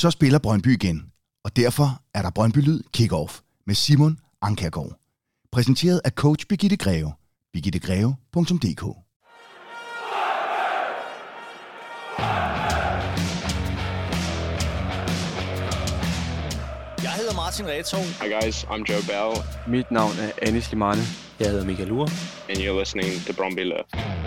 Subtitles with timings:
[0.00, 1.12] så spiller Brøndby igen,
[1.44, 4.98] og derfor er der Brøndby Lyd Kickoff med Simon Ankergaard.
[5.52, 7.12] Præsenteret af coach Birgitte Greve.
[7.52, 8.82] birgittegreve.dk
[17.02, 18.00] Jeg hedder Martin Retov.
[18.00, 21.02] Hi guys, I'm Joe Bell, Mit navn er Anis Limane.
[21.40, 22.08] Jeg hedder Michael Ure.
[22.48, 24.19] and you're listening to Bromby Left.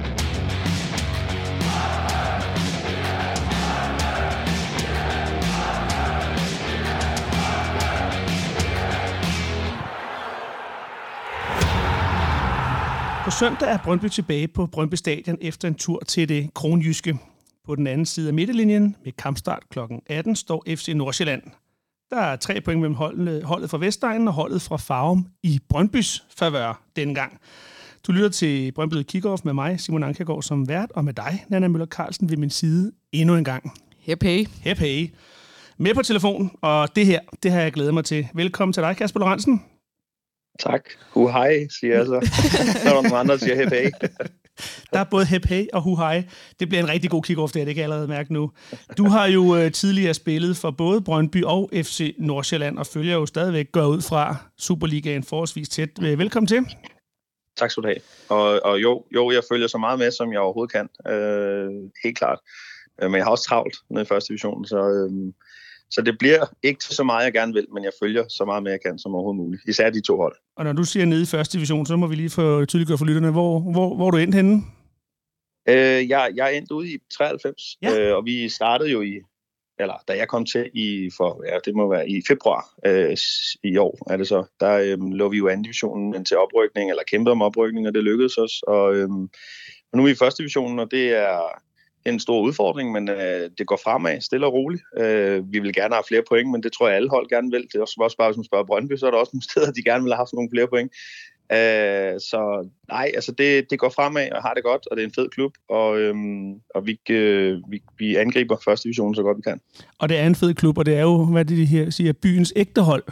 [13.40, 17.20] Søndag er Brøndby tilbage på Brøndby Stadion efter en tur til det kronjyske.
[17.66, 19.80] På den anden side af midterlinjen med kampstart kl.
[20.06, 21.42] 18 står FC Nordsjælland.
[22.10, 26.26] Der er tre point mellem holdet, holdet fra Vestegnen og holdet fra Farum i Brøndbys
[26.38, 27.40] favør denne gang.
[28.08, 31.68] Du lytter til Brøndby Kickoff med mig, Simon Ankergaard, som vært, og med dig, Nana
[31.68, 33.74] Møller Carlsen, ved min side endnu en gang.
[34.00, 34.46] Hep hey.
[34.62, 35.14] Hep hey.
[35.78, 38.28] Med på telefon, og det her, det har jeg glædet mig til.
[38.34, 39.73] Velkommen til dig, Kasper Lorentzen.
[40.60, 40.90] Tak.
[41.12, 42.30] Hu hej, siger jeg så.
[42.84, 43.90] Så er der nogle andre, der siger hep hey.
[44.94, 46.24] Der er både hep hey og hu hej.
[46.60, 48.52] Det bliver en rigtig god kick-off, det, her, det kan jeg allerede mærke nu.
[48.98, 53.26] Du har jo øh, tidligere spillet for både Brøndby og FC Nordsjælland, og følger jo
[53.26, 55.90] stadigvæk går ud fra Superligaen forholdsvis tæt.
[56.02, 56.66] Øh, Velkommen til.
[57.58, 58.00] Tak skal du have.
[58.30, 61.14] Og, og jo, jo, jeg følger så meget med, som jeg overhovedet kan.
[61.14, 61.70] Øh,
[62.04, 62.40] helt klart.
[63.02, 65.34] Øh, Men jeg har også travlt i første division, så, øh,
[65.94, 68.72] så det bliver ikke så meget, jeg gerne vil, men jeg følger så meget med,
[68.72, 69.62] jeg kan som overhovedet muligt.
[69.68, 70.36] Især de to hold.
[70.58, 73.06] Og når du siger nede i første division, så må vi lige få tydeliggjort for
[73.06, 74.62] lytterne, hvor, hvor, hvor er du endt henne?
[75.70, 78.00] Øh, jeg, jeg endte ude i 93, Ja.
[78.00, 79.20] øh, og vi startede jo i,
[79.80, 83.18] eller da jeg kom til i, for, ja, det må være i februar øh,
[83.64, 87.04] i år, er det så, der øh, lå vi jo anden divisionen til oprykning, eller
[87.04, 88.64] kæmpede om oprykning, og det lykkedes os.
[88.68, 89.10] Og, øh,
[89.92, 91.40] og nu er vi i første divisionen, og det er
[92.06, 94.84] en stor udfordring, men øh, det går fremad, stille og roligt.
[94.98, 97.62] Øh, vi vil gerne have flere point, men det tror jeg alle hold gerne vil.
[97.62, 99.72] Det er også, også bare, hvis man spørger Brøndby, så er der også nogle steder,
[99.72, 100.92] de gerne vil have haft nogle flere point.
[101.52, 105.08] Øh, så nej, altså det, det går fremad og har det godt, og det er
[105.08, 109.38] en fed klub, og, øhm, og vi, øh, vi, vi angriber første division så godt
[109.38, 109.62] vi kan.
[110.00, 112.54] Og det er en fed klub, og det er jo, hvad det her siger, byens
[112.56, 113.04] ægte hold.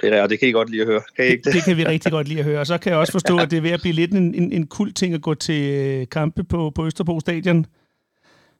[0.00, 1.02] Det er, det kan I godt lide at høre.
[1.16, 1.64] Kan I ikke Det, det?
[1.64, 2.60] kan vi rigtig godt lide at høre.
[2.60, 4.52] Og så kan jeg også forstå, at det er ved at blive lidt en, en,
[4.52, 7.66] en kult ting at gå til øh, kampe på, på Østerbro Stadion.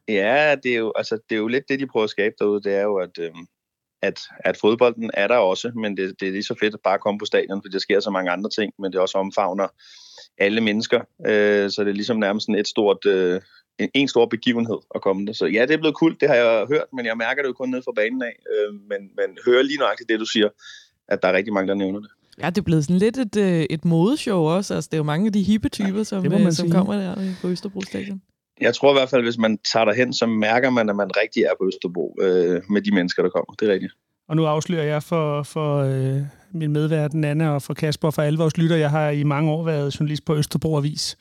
[0.09, 2.63] Ja, det er, jo, altså, det er jo lidt det, de prøver at skabe derude.
[2.63, 3.47] Det er jo, at, øhm,
[4.03, 6.99] at, at fodbolden er der også, men det, det er lige så fedt at bare
[6.99, 9.69] komme på stadion, for der sker så mange andre ting, men det også omfavner
[10.39, 11.01] alle mennesker.
[11.27, 13.41] Øh, så det er ligesom nærmest et stort, øh,
[13.79, 15.33] en, en stor begivenhed at komme der.
[15.33, 17.53] Så ja, det er blevet kult, det har jeg hørt, men jeg mærker det jo
[17.53, 18.37] kun nede fra banen af.
[18.53, 20.49] Øh, men, men hører lige nøjagtigt det, du siger,
[21.09, 22.09] at der er rigtig mange, der nævner det.
[22.43, 24.75] Ja, det er blevet sådan lidt et, øh, et modeshow også.
[24.75, 26.95] Altså, det er jo mange af de hippe typer, som, må man øh, som kommer
[26.95, 28.23] der på Østerbro Stadion.
[28.61, 31.43] Jeg tror i hvert fald, hvis man tager derhen, så mærker man, at man rigtig
[31.43, 33.55] er på Østerbro øh, med de mennesker, der kommer.
[33.61, 33.93] Det er rigtigt.
[34.29, 38.23] Og nu afslører jeg for, for øh, min medvært Anna og for Kasper og for
[38.23, 38.77] alle vores lytter.
[38.77, 41.17] Jeg har i mange år været journalist på Østerbro Avis.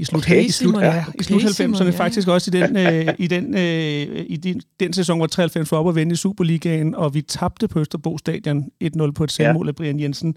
[0.00, 1.04] I slut, Okay, i slut, ja, ja.
[1.20, 1.90] i slut Okay, 90'erne, Simon, ja.
[1.90, 5.78] faktisk også i den, øh, i, den, øh, i den, den sæson, hvor 93 var
[5.78, 9.68] op og vende i Superligaen, og vi tabte på Østerbro Stadion 1-0 på et selvmål
[9.68, 10.36] af Brian Jensen.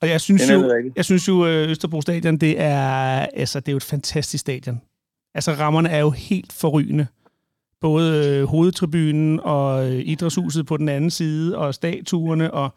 [0.00, 3.72] Og jeg synes jo, jeg synes jo øh, Østerbro Stadion, det er, altså, det er
[3.72, 4.80] jo et fantastisk stadion.
[5.34, 7.06] Altså, rammerne er jo helt forrygende.
[7.80, 12.74] Både øh, hovedtribunen og øh, idrætshuset på den anden side, og statuerne, og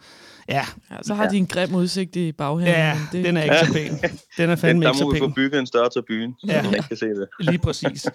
[0.49, 2.67] ja, Ja, så har de en grim udsigt i baghaven.
[2.67, 4.09] ja det, den er ikke så pæn.
[4.37, 5.33] Den er fandme der ikke så må vi få pæn.
[5.33, 6.63] bygget en større tribune, så Ja.
[6.63, 7.27] man ikke kan se det.
[7.49, 8.05] Lige præcis.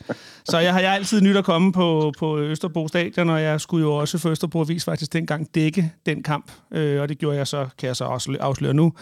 [0.45, 3.85] Så jeg har jeg altid nyt at komme på, på Østerbro Stadion, og jeg skulle
[3.85, 6.53] jo også for Østerbro Avis faktisk dengang dække den kamp.
[6.75, 8.93] Øh, og det gjorde jeg så, kan jeg så også afsløre nu,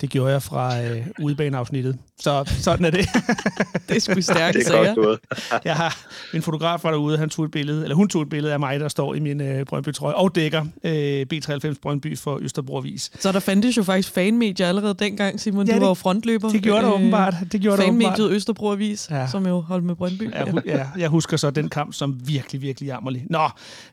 [0.00, 1.98] det gjorde jeg fra øh, udebaneafsnittet.
[2.20, 3.08] Så sådan er det.
[3.88, 4.94] det er sgu stærke Det er sager.
[4.94, 5.20] godt.
[5.64, 8.52] Jeg har min fotograf var derude, han tog et billede, eller hun tog et billede
[8.52, 12.75] af mig, der står i min øh, Brøndby-trøje, og dækker øh, B93 Brøndby for Østerbro
[12.78, 13.10] Avis.
[13.20, 15.66] Så der fandtes jo faktisk fanmedier allerede dengang, Simon.
[15.66, 16.48] Ja, du det- var jo frontløber.
[16.48, 17.34] Det gjorde der øh, åbenbart.
[17.52, 18.12] Det gjorde der åbenbart.
[18.16, 19.16] Fanmediet Østerbro Avis, Ja.
[19.20, 19.26] ja.
[19.26, 20.30] som jo holdt med Brøndby.
[20.32, 23.26] Jeg, hu- ja, jeg husker så den kamp som virkelig, virkelig jammerlig.
[23.30, 23.48] Nå,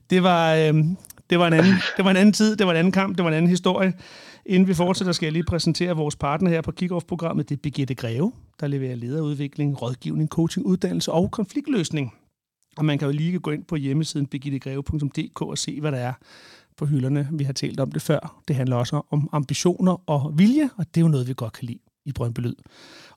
[0.09, 0.97] det var, øhm,
[1.29, 3.23] det, var en anden, det var en anden tid, det var en anden kamp, det
[3.23, 3.93] var en anden historie.
[4.45, 7.49] Inden vi fortsætter, skal jeg lige præsentere vores partner her på Kickoff-programmet.
[7.49, 12.13] Det er Birgitte Greve, der leverer lederudvikling, rådgivning, coaching, uddannelse og konfliktløsning.
[12.77, 16.13] Og man kan jo lige gå ind på hjemmesiden birgittegreve.dk og se, hvad der er
[16.77, 17.27] på hylderne.
[17.31, 18.41] Vi har talt om det før.
[18.47, 21.65] Det handler også om ambitioner og vilje, og det er jo noget, vi godt kan
[21.65, 22.55] lide i Brøndby Lyd.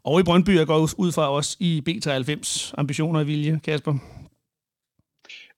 [0.04, 3.94] Og i Brøndby, jeg går ud fra os i B93, ambitioner og vilje, Kasper.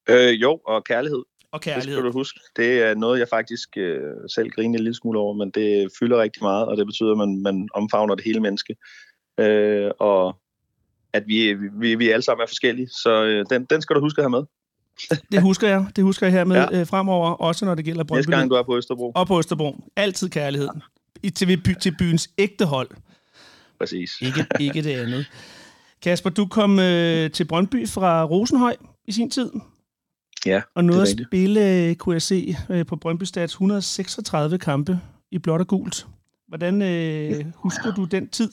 [0.09, 1.23] Øh, jo, og kærlighed.
[1.53, 2.03] Og Det skal kærlighed.
[2.03, 2.41] du huske.
[2.57, 6.23] Det er noget, jeg faktisk øh, selv griner en lille smule over, men det fylder
[6.23, 8.77] rigtig meget, og det betyder, at man, man omfavner det hele menneske.
[9.41, 10.39] Øh, og
[11.13, 14.19] at vi, vi, vi alle sammen er forskellige, så øh, den, den skal du huske
[14.19, 14.45] at have med.
[15.33, 15.87] Det husker jeg.
[15.97, 16.67] Det husker jeg hermed ja.
[16.73, 16.81] Ja.
[16.81, 18.19] øh, fremover, også når det gælder Brøndby.
[18.19, 19.13] Næste gang, du er på Østerbro.
[19.15, 19.77] Og på Østerbro.
[19.97, 20.69] Altid kærlighed.
[21.23, 22.91] I, til, by, til byens ægte hold.
[23.79, 24.11] Præcis.
[24.21, 25.27] Ikke, ikke det andet.
[26.03, 29.51] Kasper, du kom øh, til Brøndby fra Rosenhøj i sin tid.
[30.47, 35.01] Ja, Og nåede at spille, øh, kunne jeg se, øh, på Brøndby Stats 136 kampe
[35.31, 36.07] i blåt og gult.
[36.49, 38.51] Hvordan øh, husker du den tid?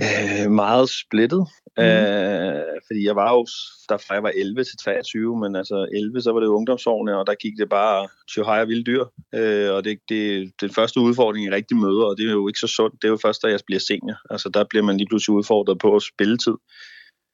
[0.00, 1.46] Øh, meget splittet.
[1.76, 1.84] Mm.
[1.84, 3.46] Øh, fordi jeg var jo
[3.88, 7.34] derfra jeg var 11 til 23, men altså 11, så var det ungdomsårene, og der
[7.34, 9.04] gik det bare til højere vilde dyr.
[9.34, 12.58] Øh, og det, det, den første udfordring i rigtige møder, og det er jo ikke
[12.58, 14.18] så sundt, det er jo først, da jeg bliver senior.
[14.30, 16.56] Altså der bliver man lige pludselig udfordret på spilletid.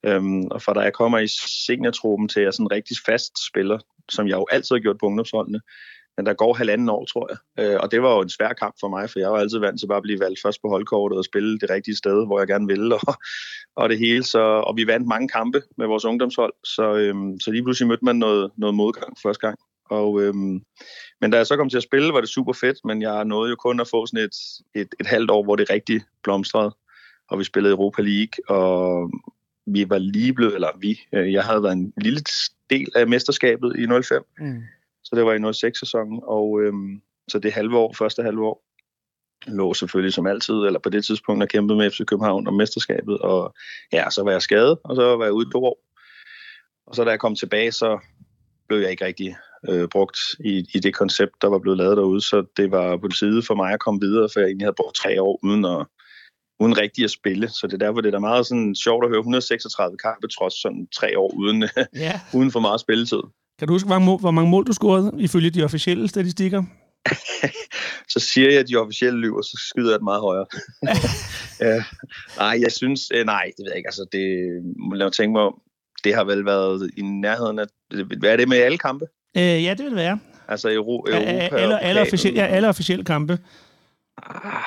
[0.06, 1.28] Øhm, og fra da jeg kommer i
[1.66, 3.78] seniortruppen til, at jeg sådan en rigtig fast spiller,
[4.10, 5.60] som jeg jo altid har gjort på ungdomsholdene,
[6.18, 7.64] men der går halvanden år, tror jeg.
[7.64, 9.80] Øh, og det var jo en svær kamp for mig, for jeg var altid vant
[9.80, 12.48] til bare at blive valgt først på holdkortet og spille det rigtige sted, hvor jeg
[12.48, 13.14] gerne ville, og,
[13.76, 14.22] og det hele.
[14.22, 18.04] Så, og vi vandt mange kampe med vores ungdomshold, så, øhm, så lige pludselig mødte
[18.04, 19.58] man noget, noget modgang første gang.
[19.90, 20.62] Og, øhm,
[21.20, 23.50] men da jeg så kom til at spille, var det super fedt, men jeg nåede
[23.50, 24.36] jo kun at få sådan et,
[24.74, 26.76] et, et halvt år, hvor det rigtig blomstrede.
[27.30, 29.10] Og vi spillede Europa League, og
[29.66, 32.20] vi var lige blevet, eller vi, øh, jeg havde været en lille
[32.70, 34.22] del af mesterskabet i 05.
[34.38, 34.62] Mm.
[35.08, 37.00] Så det var i 06-sæsonen, og øhm,
[37.30, 38.64] så det halve år, første halve år,
[39.46, 43.18] lå selvfølgelig som altid, eller på det tidspunkt, og kæmpede med FC København om mesterskabet,
[43.18, 43.54] og
[43.92, 45.78] ja, så var jeg skadet, og så var jeg ude i to år.
[46.86, 47.98] Og så da jeg kom tilbage, så
[48.68, 49.36] blev jeg ikke rigtig
[49.68, 53.08] øh, brugt i, i det koncept, der var blevet lavet derude, så det var på
[53.08, 55.86] tide for mig at komme videre, for jeg egentlig havde brugt tre år uden at,
[56.60, 57.48] uden rigtig at spille.
[57.48, 60.62] Så det er derfor, det er da meget sådan sjovt at høre 136 kampe, trods
[60.62, 61.64] sådan tre år uden,
[61.94, 62.20] Ja.
[62.38, 63.22] uden for meget spilletid.
[63.58, 66.62] Kan du huske, hvor mange, mål, hvor mange mål du scorede ifølge de officielle statistikker?
[68.12, 70.46] så siger jeg, at de officielle lyver, så skyder jeg det meget højere.
[71.68, 71.82] ja.
[72.36, 73.88] Nej, jeg synes, øh, nej, det ved jeg ikke.
[73.88, 74.22] Altså, det,
[74.94, 75.54] lad mig tænke mig om,
[76.04, 77.66] det har vel været i nærheden af,
[78.18, 79.04] hvad er det med alle kampe?
[79.36, 80.18] Øh, ja, det vil det være.
[80.48, 81.98] Altså Euro, Ja, Europa alle, og alle, pokalen.
[82.02, 83.38] officielle, ja, alle officielle kampe.
[84.22, 84.62] Ah,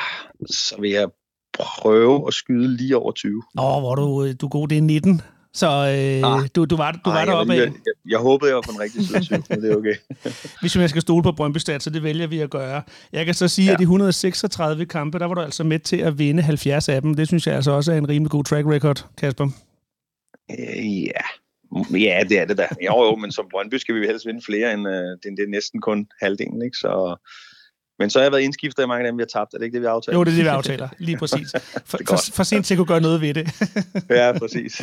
[0.49, 1.09] så vil jeg
[1.53, 3.43] prøve at skyde lige over 20.
[3.59, 5.21] Åh, hvor du, øh, du er god, det er 19.
[5.53, 6.47] Så øh, Ah.
[6.55, 7.59] du, du var, du var Ej, jeg, deroppe af.
[7.59, 9.75] lige- jeg, jeg håbede, jeg var på den rigtige side af 20, men det er
[9.75, 9.95] okay.
[10.61, 12.81] Hvis man skal stole på Brøndby Stats, så det vælger vi at gøre.
[13.13, 13.73] Jeg kan så sige, ja.
[13.73, 17.13] At de 136 kampe, der var du altså med til at vinde 70 af dem.
[17.15, 19.45] Det synes jeg altså også er en rimelig god track record, Kasper.
[20.51, 21.11] Øh, ja.
[21.93, 22.67] Ja, det er det da.
[22.85, 25.49] Jo, jo, men som Brøndby skal vi helst vinde flere, end øh, det, det er
[25.49, 26.77] næsten kun halvdelen, ikke?
[26.77, 27.15] Så,
[28.01, 29.53] men så har jeg været indskiftet i mange af dem, vi har tabt.
[29.53, 30.15] Er det ikke det, vi aftalt?
[30.15, 30.89] Jo, det er det, vi aftaler.
[30.97, 31.51] Lige præcis.
[31.85, 33.47] For, for, for sent til at kunne gøre noget ved det.
[34.09, 34.81] Ja, præcis.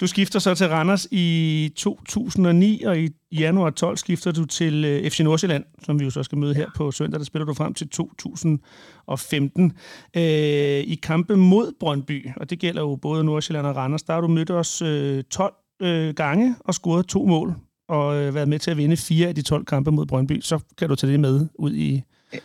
[0.00, 5.10] Du skifter så til Randers i 2009, og i januar 12 skifter du til øh,
[5.10, 7.18] FC Nordsjælland, som vi jo så skal møde her på søndag.
[7.18, 9.72] Der spiller du frem til 2015.
[10.16, 14.20] Øh, I kampe mod Brøndby, og det gælder jo både Nordsjælland og Randers, der har
[14.20, 17.54] du mødt os øh, 12 øh, gange og scoret to mål,
[17.88, 20.40] og øh, været med til at vinde fire af de 12 kampe mod Brøndby.
[20.40, 22.02] Så kan du tage det med ud i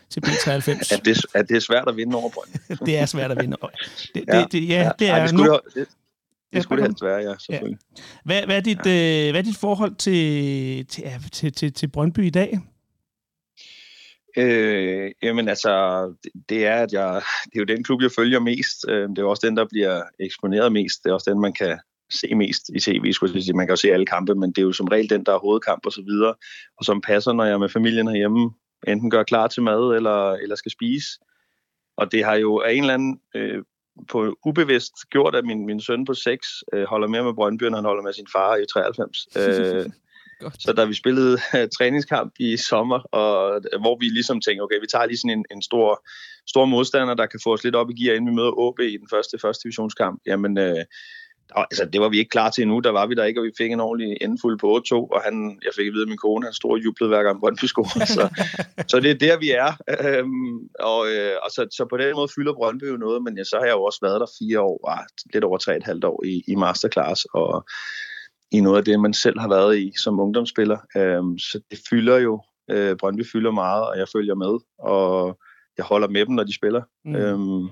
[0.09, 0.93] til B93.
[0.95, 2.85] At det, at det er svært at vinde over Brøndby.
[2.85, 3.57] det er svært at vinde.
[4.15, 4.39] Det, Ja.
[4.39, 5.59] det, det, ja, det Ej, er det skulle, nu.
[5.75, 5.87] det, det,
[6.53, 7.79] Ja, det, skulle det helst være, ja, selvfølgelig.
[8.25, 11.87] Hvad, hvad, er dit, øh, hvad er dit forhold til, til, ja, til, til, til
[11.87, 12.59] Brøndby i dag?
[14.37, 18.39] Øh, jamen altså, det, det er, at jeg, det er jo den klub, jeg følger
[18.39, 18.85] mest.
[18.89, 21.03] Øh, det er jo også den, der bliver eksponeret mest.
[21.03, 21.79] Det er også den, man kan
[22.11, 23.11] se mest i tv.
[23.11, 23.53] Skulle jeg sige.
[23.55, 25.39] Man kan jo se alle kampe, men det er jo som regel den, der er
[25.39, 26.33] hovedkamp og så videre,
[26.77, 28.51] og som passer, når jeg er med familien herhjemme,
[28.87, 31.07] enten gør klar til mad eller, eller skal spise.
[31.97, 33.63] Og det har jo af en eller anden øh,
[34.09, 37.75] på ubevidst gjort, at min, min søn på 6 øh, holder mere med Brøndby, end
[37.75, 39.27] han holder med sin far i 93.
[39.37, 39.89] Øh,
[40.59, 44.79] så da vi spillede øh, træningskamp i sommer, og øh, hvor vi ligesom tænkte, okay,
[44.81, 46.07] vi tager lige sådan en, en stor,
[46.47, 48.97] stor modstander, der kan få os lidt op i gear, inden vi møder OB i
[48.97, 50.21] den første, første divisionskamp.
[50.25, 50.85] Jamen, øh,
[51.55, 52.79] var- altså, det var vi ikke klar til endnu.
[52.79, 55.59] Der var vi der ikke, og vi fik en ordentlig endfuld på 8-2, og han,
[55.65, 58.05] jeg fik at vide, at min kone, han stod og jublede hver gang Brøndby scorede.
[58.17, 58.23] Så,
[58.87, 59.71] så det er der, vi er.
[60.03, 63.43] Øhm, og øh, og så, så på den måde fylder Brøndby jo noget, men ja,
[63.43, 66.03] så har jeg jo også været der fire år, ah, lidt over tre et halvt
[66.05, 67.65] år i, i masterclass, og
[68.51, 70.77] i noget af det, man selv har været i som ungdomsspiller.
[70.97, 72.41] Øhm, så det fylder jo,
[72.71, 75.37] øh, Brøndby fylder meget, og jeg følger med, og
[75.77, 76.81] jeg holder med dem, når de spiller.
[77.05, 77.15] Mm.
[77.15, 77.69] Øhm,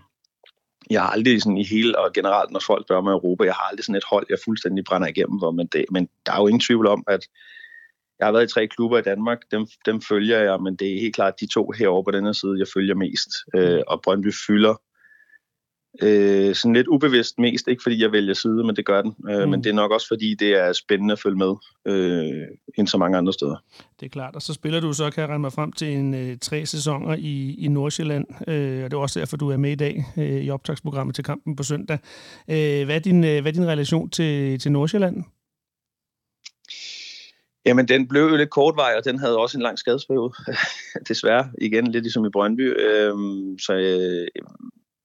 [0.92, 3.54] jeg har aldrig sådan i hele, og generelt når folk spørger mig i Europa, jeg
[3.54, 6.42] har aldrig sådan et hold, jeg fuldstændig brænder igennem for, men, det, men der er
[6.42, 7.28] jo ingen tvivl om, at
[8.20, 11.00] jeg har været i tre klubber i Danmark, dem, dem følger jeg, men det er
[11.00, 13.30] helt klart de to herovre på den her side, jeg følger mest.
[13.56, 14.76] Øh, og Brøndby fylder
[16.02, 19.16] øh, sådan lidt ubevidst mest, ikke fordi jeg vælger side, men det gør den.
[19.30, 19.50] Øh, Mm.
[19.50, 21.56] Men det er nok også fordi, det er spændende at følge med,
[21.88, 23.56] øh, end så mange andre steder.
[24.00, 24.36] Det er klart.
[24.36, 27.16] Og så spiller du så, kan jeg regne mig frem til, en øh, tre sæsoner
[27.16, 28.26] i, i Nordsjælland.
[28.48, 31.24] Øh, og det er også derfor, du er med i dag øh, i optagsprogrammet til
[31.24, 32.00] kampen på søndag.
[32.50, 35.24] Øh, hvad, er din, øh, hvad er din relation til, til Nordsjælland?
[37.66, 40.34] Jamen, den blev jo lidt kortvej, og den havde også en lang skadesperiode.
[41.10, 42.80] Desværre, igen, lidt ligesom i Brøndby.
[42.80, 44.28] Øhm, så øh,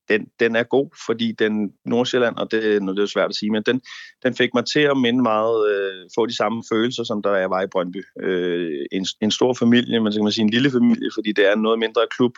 [0.08, 3.50] den, den er god, fordi den Nordsjælland, og det, nu, det er svært at sige,
[3.50, 3.80] men den,
[4.22, 7.50] den fik mig til at minde meget, øh, få de samme følelser, som der jeg
[7.50, 8.04] var i Brøndby.
[8.22, 11.48] Øh, en, en stor familie, men så kan man sige en lille familie, fordi det
[11.48, 12.32] er en noget mindre klub.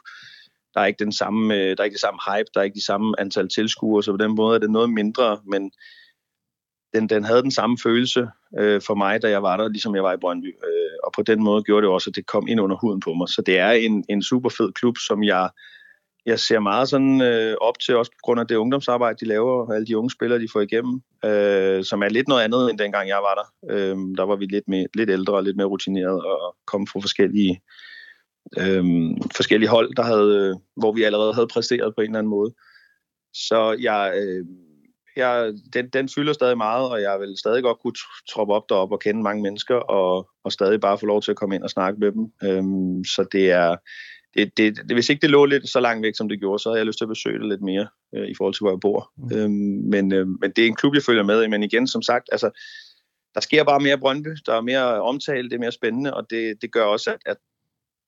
[0.74, 2.80] Der er ikke den samme, øh, der er ikke det samme hype, der er ikke
[2.80, 5.70] de samme antal tilskuere, så på den måde er det noget mindre, men
[6.94, 10.02] den, den havde den samme følelse øh, for mig, da jeg var der, ligesom jeg
[10.02, 10.46] var i Brøndby.
[10.46, 13.14] Øh, og på den måde gjorde det også, at det kom ind under huden på
[13.14, 13.28] mig.
[13.28, 15.50] Så det er en, en super fed klub, som jeg,
[16.28, 19.66] jeg ser meget sådan øh, op til, også på grund af det ungdomsarbejde, de laver,
[19.66, 22.78] og alle de unge spillere, de får igennem, øh, som er lidt noget andet, end
[22.78, 23.74] dengang jeg var der.
[23.74, 27.00] Øh, der var vi lidt, mere, lidt ældre og lidt mere rutineret og kom fra
[27.00, 27.60] forskellige,
[28.58, 28.84] øh,
[29.36, 32.54] forskellige hold, der havde, øh, hvor vi allerede havde præsteret på en eller anden måde.
[33.34, 34.12] Så jeg...
[34.16, 34.44] Øh,
[35.16, 37.94] jeg, den, den fylder stadig meget, og jeg vil stadig godt kunne
[38.30, 41.36] troppe op derop og kende mange mennesker, og, og stadig bare få lov til at
[41.36, 42.24] komme ind og snakke med dem.
[42.44, 42.64] Øh,
[43.14, 43.76] så det er,
[44.38, 46.68] det, det, det, hvis ikke det lå lidt så langt væk, som det gjorde, så
[46.68, 48.80] havde jeg lyst til at besøge det lidt mere øh, i forhold til, hvor jeg
[48.80, 49.10] bor.
[49.16, 49.36] Mm.
[49.36, 51.48] Øhm, men, øh, men det er en klub, jeg følger med i.
[51.48, 52.50] Men igen, som sagt, altså,
[53.34, 56.62] der sker bare mere Brøndby, der er mere omtale, det er mere spændende, og det,
[56.62, 57.36] det gør også, at, at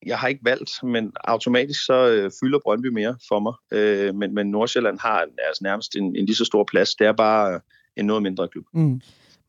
[0.06, 3.54] jeg har ikke valgt, men automatisk så øh, fylder Brøndby mere for mig.
[3.72, 6.94] Øh, men, men Nordsjælland har altså nærmest en, en lige så stor plads.
[6.94, 7.60] Det er bare
[7.96, 8.64] en noget mindre klub.
[8.74, 9.00] Mm.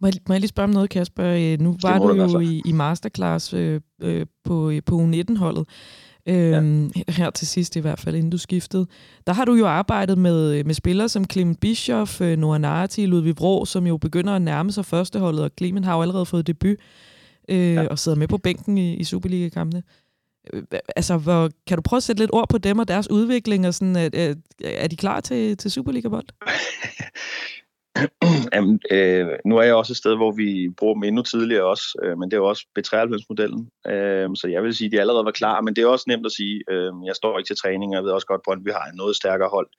[0.01, 1.25] Må jeg, må jeg lige spørge om noget, Kasper?
[1.25, 5.67] Øh, nu var du jo i, i masterclass øh, øh, på, på U19-holdet.
[6.25, 7.11] Øhm, ja.
[7.11, 8.87] Her til sidst i hvert fald, inden du skiftede.
[9.27, 13.37] Der har du jo arbejdet med, med spillere som Clement Bischoff, øh, Noah Narti, Ludvig
[13.37, 16.77] Vrå, som jo begynder at nærme sig førsteholdet, og Clement har jo allerede fået debut
[17.49, 17.87] øh, ja.
[17.87, 19.83] og sidder med på bænken i, i Superliga-kampene.
[20.53, 20.63] Øh,
[20.95, 23.67] altså, hvor, kan du prøve at sætte lidt ord på dem og deres udvikling?
[23.67, 26.27] Og sådan, er, er de klar til, til Superliga-bold?
[28.53, 31.99] Jamen, øh, nu er jeg også et sted, hvor vi bruger dem endnu tidligere også,
[32.03, 33.91] øh, men det er jo også B93-modellen.
[33.91, 36.25] Øh, så jeg vil sige, at de allerede var klar, men det er også nemt
[36.25, 36.63] at sige.
[36.69, 38.97] Øh, jeg står ikke til træning, og jeg ved også godt, at vi har en
[38.97, 39.69] noget stærkere hold,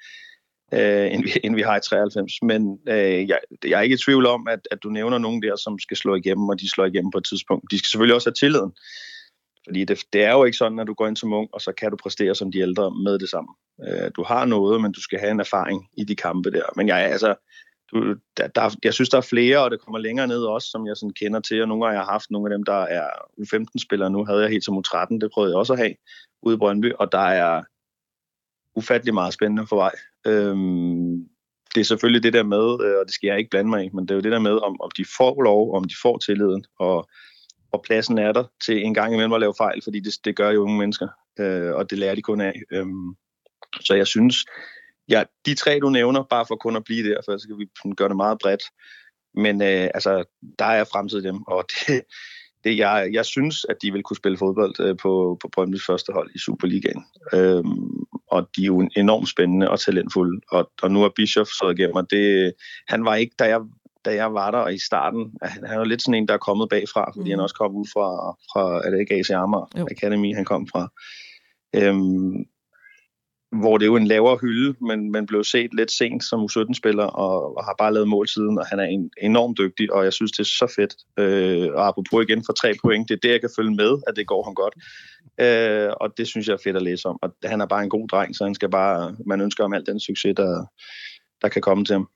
[0.72, 2.32] øh, end, vi, end vi har i 93.
[2.42, 5.56] Men øh, jeg, jeg er ikke i tvivl om, at, at du nævner nogen der,
[5.56, 7.70] som skal slå igennem, og de slår igennem på et tidspunkt.
[7.70, 8.72] De skal selvfølgelig også have tilliden.
[9.66, 11.72] Fordi det, det er jo ikke sådan, at du går ind som ung, og så
[11.72, 13.50] kan du præstere som de ældre med det samme.
[13.86, 16.66] Øh, du har noget, men du skal have en erfaring i de kampe der.
[16.76, 17.34] Men jeg, altså,
[17.92, 20.86] du, der, der, jeg synes, der er flere, og det kommer længere ned også, som
[20.86, 23.08] jeg sådan kender til, og nogle gange har jeg haft nogle af dem, der er
[23.40, 25.94] U15-spillere nu, havde jeg helt som U13, det prøvede jeg også at have
[26.42, 27.62] ude i Brøndby, og der er
[28.76, 29.92] ufattelig meget spændende for vej.
[30.26, 31.28] Øhm,
[31.74, 33.90] det er selvfølgelig det der med, øh, og det skal jeg ikke blande mig i,
[33.94, 36.18] men det er jo det der med, om, om de får lov, om de får
[36.18, 37.08] tilliden, og
[37.72, 40.50] og pladsen er der til en gang imellem at lave fejl, fordi det, det gør
[40.50, 41.08] jo unge mennesker,
[41.38, 42.62] øh, og det lærer de kun af.
[42.72, 43.14] Øhm,
[43.80, 44.36] så jeg synes,
[45.12, 47.94] ja, de tre, du nævner, bare for kun at blive der, for så kan vi
[47.96, 48.62] gøre det meget bredt,
[49.34, 50.24] men øh, altså,
[50.58, 52.02] der er fremtid dem, og det,
[52.64, 56.12] det, jeg, jeg synes, at de vil kunne spille fodbold øh, på, på Brøndby's første
[56.12, 57.04] hold i Superligaen.
[57.34, 60.40] Øhm, og de er jo enormt spændende og talentfulde.
[60.50, 62.52] Og, og nu er Bischoff så igennem, og det,
[62.88, 63.60] han var ikke, da jeg
[64.04, 66.34] da jeg var der, og i starten, han, han er jo lidt sådan en, der
[66.34, 67.30] er kommet bagfra, fordi mm.
[67.30, 68.08] han også kom ud fra,
[68.52, 70.92] fra er det ikke AC Amager Academy, han kom fra.
[71.74, 72.44] Øhm,
[73.52, 77.04] hvor det er jo en lavere hylde, men man blev set lidt sent som U17-spiller,
[77.04, 80.12] og, og har bare lavet mål siden, og han er en, enormt dygtig, og jeg
[80.12, 80.94] synes, det er så fedt.
[81.18, 84.16] Øh, og apropos igen for tre point, det er det, jeg kan følge med, at
[84.16, 84.74] det går ham godt.
[85.40, 87.90] Øh, og det synes jeg er fedt at læse om, og han er bare en
[87.90, 90.64] god dreng, så han skal bare, man ønsker om alt den succes, der,
[91.42, 92.08] der kan komme til ham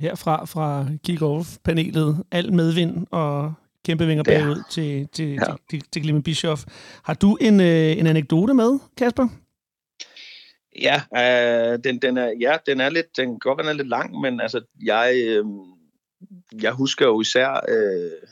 [0.00, 3.52] herfra fra kick-off-panelet, al medvind og
[3.86, 5.44] kæmpe vinger bagud til, til, ja.
[5.44, 6.64] til, til, til Clement Bischoff.
[7.04, 9.28] Har du en, øh, en anekdote med, Kasper?
[10.76, 13.82] Ja, øh, den, den er, ja, den er lidt, den kan godt være, den er
[13.82, 15.44] lidt lang, men altså, jeg, øh,
[16.62, 18.28] jeg husker jo især, øh,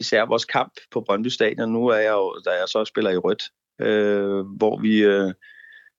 [0.00, 1.72] især vores kamp på Brøndby Stadion.
[1.72, 3.42] Nu er jeg jo, da jeg så spiller i rødt,
[3.80, 5.32] øh, hvor vi, øh,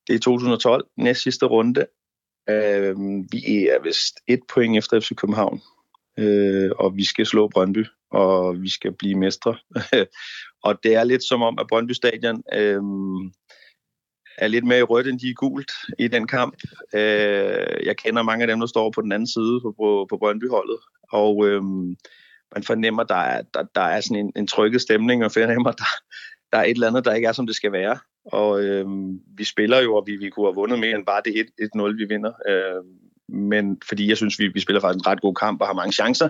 [0.08, 1.86] det er 2012, næst sidste runde,
[2.50, 2.96] Øh,
[3.32, 5.62] vi er vist et point efter FC København,
[6.20, 9.58] øh, og vi skal slå Brøndby, og vi skal blive mestre.
[10.66, 12.82] og det er lidt som om, at Brøndby Stadion øh,
[14.42, 16.56] er lidt mere i rødt, end de er gult i den kamp.
[16.94, 20.18] Øh, jeg kender mange af dem, der står på den anden side på, på, på
[20.18, 20.80] Brøndby-holdet,
[21.12, 21.64] og øh,
[22.54, 25.92] man fornemmer, der er, der, der er sådan en, en trykket stemning, og fornemmer, der,
[26.52, 27.98] der er et eller andet, der ikke er, som det skal være.
[28.26, 28.86] Og øh,
[29.38, 32.06] vi spiller jo, og vi, vi kunne have vundet mere end bare det 1-0, vi
[32.06, 32.34] vinder.
[32.50, 32.84] Øh,
[33.28, 35.94] men fordi jeg synes, vi, vi spiller faktisk en ret god kamp og har mange
[35.94, 36.30] chancer.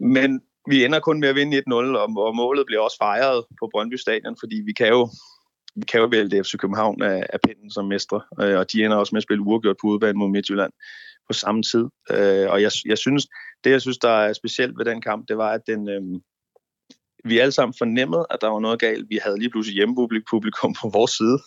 [0.00, 0.40] Men
[0.70, 3.94] vi ender kun med at vinde 1-0, og, og målet bliver også fejret på Brøndby
[3.94, 5.08] Stadion, fordi vi kan jo
[5.88, 9.14] kan jo vælge FC København af, af pinden som mestre, øh, og de ender også
[9.14, 10.72] med at spille uafgjort på udebane mod Midtjylland
[11.26, 11.84] på samme tid.
[12.10, 13.26] Øh, og jeg, jeg synes,
[13.64, 16.20] det jeg synes, der er specielt ved den kamp, det var, at den, øh,
[17.24, 19.10] vi alle sammen fornemmede, at der var noget galt.
[19.10, 21.38] Vi havde lige pludselig hjemmepublikum på vores side.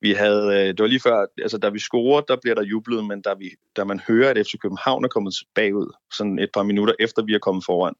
[0.00, 3.04] Vi havde, øh, det var lige før, altså da vi scorer, der bliver der jublet,
[3.04, 6.62] men da, vi, da man hører, at FC København er kommet bagud, sådan et par
[6.62, 7.94] minutter efter vi er kommet foran,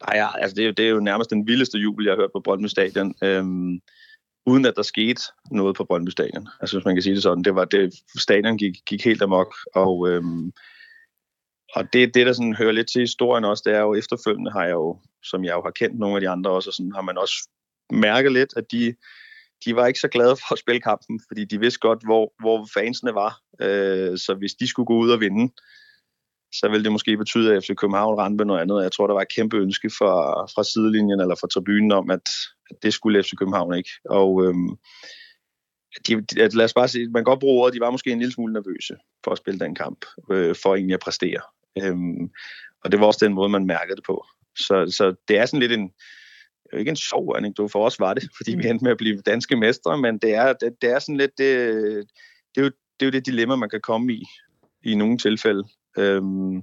[0.00, 2.32] der er, altså det, er, det er jo nærmest den vildeste jubel, jeg har hørt
[2.34, 3.80] på Brøndby Stadion, øhm,
[4.46, 6.48] uden at der skete noget på Brøndby Stadion.
[6.60, 9.54] Altså hvis man kan sige det sådan, det var det, stadion gik, gik helt amok,
[9.74, 10.52] og øhm,
[11.74, 14.64] og det, det, der sådan hører lidt til historien også, det er jo efterfølgende har
[14.64, 17.02] jeg jo, som jeg jo har kendt nogle af de andre også, og sådan har
[17.02, 17.48] man også
[17.92, 18.94] mærket lidt, at de,
[19.64, 22.68] de var ikke så glade for at spille kampen, fordi de vidste godt, hvor, hvor
[22.74, 23.40] fansene var.
[23.60, 25.52] Øh, så hvis de skulle gå ud og vinde,
[26.52, 28.82] så ville det måske betyde, at FC København med noget andet.
[28.82, 32.28] Jeg tror, der var et kæmpe ønske fra, fra sidelinjen eller fra tribunen om, at,
[32.70, 33.90] at det skulle FC København ikke.
[34.04, 34.70] Og øhm,
[36.06, 38.18] de, de, lad os bare sige, man kan godt bruge ordet, de var måske en
[38.18, 41.42] lille smule nervøse for at spille den kamp, øh, for egentlig at præstere.
[41.82, 42.30] Øhm,
[42.84, 44.26] og det var også den måde, man mærkede det på.
[44.56, 45.90] Så, så det er sådan lidt en,
[46.78, 48.68] ikke en sjov anekdote, for os var det, fordi vi mm.
[48.70, 51.48] endte med at blive danske mestre, men det er, det, det er sådan lidt, det,
[52.54, 54.24] det, er jo, det er jo det dilemma, man kan komme i,
[54.84, 55.64] i nogle tilfælde.
[55.98, 56.62] Øhm,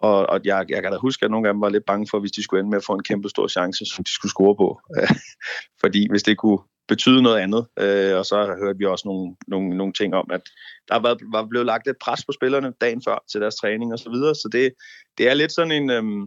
[0.00, 2.20] og, og jeg, jeg kan da huske, at nogle af dem var lidt bange for,
[2.20, 4.56] hvis de skulle ende med at få en kæmpe stor chance, som de skulle score
[4.56, 4.80] på.
[5.82, 9.76] fordi hvis det kunne betyde noget andet, øh, og så hørte vi også nogle, nogle,
[9.76, 10.42] nogle ting om, at
[10.88, 13.98] der var, var blevet lagt et pres på spillerne dagen før til deres træning og
[13.98, 14.72] så videre, så det,
[15.18, 16.22] det er lidt sådan en, øhm,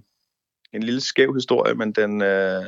[0.73, 2.65] en lille skæv historie, men den, øh,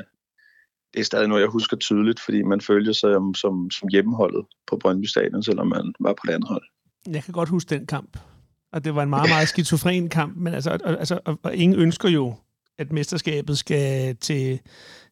[0.94, 4.46] det er stadig noget, jeg husker tydeligt, fordi man følger sig som, som, som hjemmeholdet
[4.68, 6.64] på Brøndby Stadion, selvom man var på det andet hold.
[7.08, 8.18] Jeg kan godt huske den kamp,
[8.74, 11.80] og det var en meget, meget skizofren kamp, men altså, og, altså, og, og ingen
[11.80, 12.36] ønsker jo,
[12.80, 14.60] at mesterskabet skal til,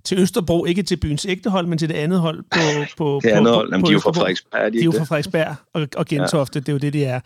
[0.04, 2.60] til Østerbro, ikke til byens ægte hold, men til det andet hold på,
[2.98, 4.74] på, det andet hold, på, de er jo fra Frederiksberg.
[4.74, 6.60] De, de er jo fra Frederiksberg og, og Gentofte, ja.
[6.60, 7.20] det er jo det, de er.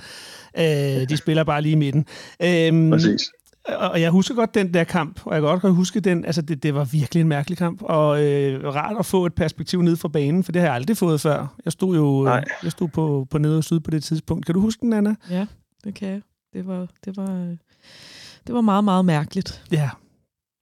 [0.57, 2.05] Øh, de spiller bare lige i midten.
[2.41, 3.31] Øh, Præcis
[3.67, 6.63] og jeg husker godt den der kamp, og jeg kan godt huske den, altså det,
[6.63, 10.07] det var virkelig en mærkelig kamp, og øh, rart at få et perspektiv ned fra
[10.07, 11.55] banen, for det har jeg aldrig fået før.
[11.65, 12.43] Jeg stod jo Nej.
[12.63, 14.45] jeg stod på, på nede og syd på det tidspunkt.
[14.45, 15.15] Kan du huske den, Anna?
[15.29, 15.45] Ja,
[15.83, 16.21] det kan jeg.
[16.53, 17.55] Det var, det var,
[18.47, 19.63] det var meget, meget mærkeligt.
[19.71, 19.89] Ja,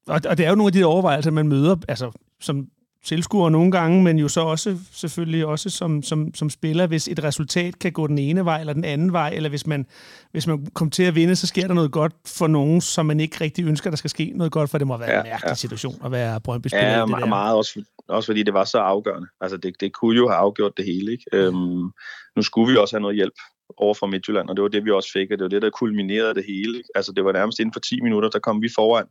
[0.08, 2.68] og, og det er jo nogle af de overvejelser, man møder, altså som
[3.04, 7.24] tilskuer nogle gange, men jo så også selvfølgelig også som, som, som spiller, hvis et
[7.24, 9.86] resultat kan gå den ene vej eller den anden vej, eller hvis man,
[10.32, 13.20] hvis man kommer til at vinde, så sker der noget godt for nogen, som man
[13.20, 15.50] ikke rigtig ønsker, der skal ske noget godt, for det må være ja, en mærkelig
[15.50, 15.54] ja.
[15.54, 16.88] situation at være Brøndby-spiller.
[16.88, 19.28] Ja, det meget også, også fordi det var så afgørende.
[19.42, 21.12] Altså det, det kunne jo have afgjort det hele.
[21.12, 21.26] Ikke?
[21.34, 21.92] Øhm,
[22.36, 23.34] nu skulle vi også have noget hjælp
[23.78, 25.70] over fra Midtjylland, og det var det, vi også fik, og det var det, der
[25.70, 26.84] kulminerede det hele.
[26.96, 29.08] Altså det var nærmest inden for 10 minutter, der kom vi foran,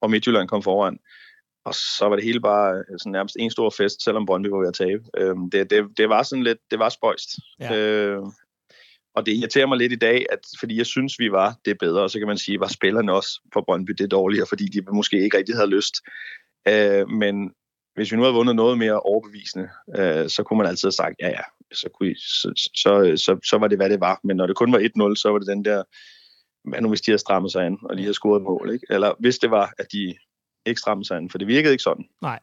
[0.00, 0.98] og Midtjylland kom foran.
[1.64, 4.68] Og så var det hele bare sådan nærmest en stor fest, selvom Brøndby var ved
[4.68, 5.02] at tabe.
[5.18, 7.28] Øhm, det, det, det var sådan lidt, det var spøjst.
[7.60, 7.76] Ja.
[7.76, 8.22] Øh,
[9.14, 12.02] og det irriterer mig lidt i dag, at fordi jeg synes, vi var det bedre,
[12.02, 15.24] og så kan man sige, var spillerne også på Brøndby det dårligere, fordi de måske
[15.24, 15.94] ikke rigtig havde lyst.
[16.68, 17.50] Øh, men
[17.94, 19.68] hvis vi nu havde vundet noget mere overbevisende,
[19.98, 23.38] øh, så kunne man altid have sagt, ja ja, så, kunne I, så, så, så,
[23.50, 24.20] så var det, hvad det var.
[24.24, 25.82] Men når det kun var 1-0, så var det den der,
[26.68, 28.86] hvad nu hvis de havde strammet sig an, og de havde scoret mål, ikke?
[28.90, 30.14] Eller hvis det var, at de
[30.66, 32.04] ikke stramme sig an, for det virkede ikke sådan.
[32.22, 32.38] Nej.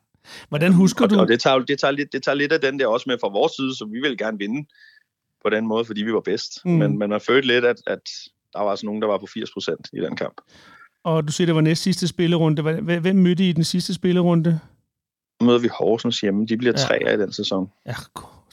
[0.50, 1.20] Hvordan husker og, du...
[1.20, 3.28] Og det tager, det, tager lidt, det tager lidt af den der også med fra
[3.28, 4.68] vores side, så vi vil gerne vinde
[5.44, 6.66] på den måde, fordi vi var bedst.
[6.66, 6.72] Mm.
[6.72, 8.00] Men, men man følte lidt, at, at
[8.54, 10.42] der var altså nogen, der var på 80 procent i den kamp.
[11.04, 12.82] Og du siger, det var næst sidste spillerunde.
[13.00, 14.60] Hvem mødte I i den sidste spillerunde?
[15.42, 16.46] Møder vi Horsens hjemme.
[16.46, 16.86] De bliver ja.
[16.86, 17.72] tre i den sæson.
[17.86, 17.96] Ja,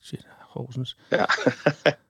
[0.03, 0.27] shit.
[0.55, 0.97] Horsens.
[1.13, 1.25] Ja.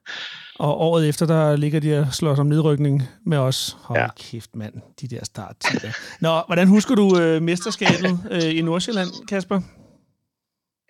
[0.59, 3.77] Og året efter, der ligger de og slår som nedrykning med os.
[3.81, 4.09] Hold ja.
[4.17, 4.75] kæft, mand.
[5.01, 5.89] De der starttider.
[6.21, 9.61] Nå, hvordan husker du øh, mesterskabet øh, i Nordsjælland, Kasper?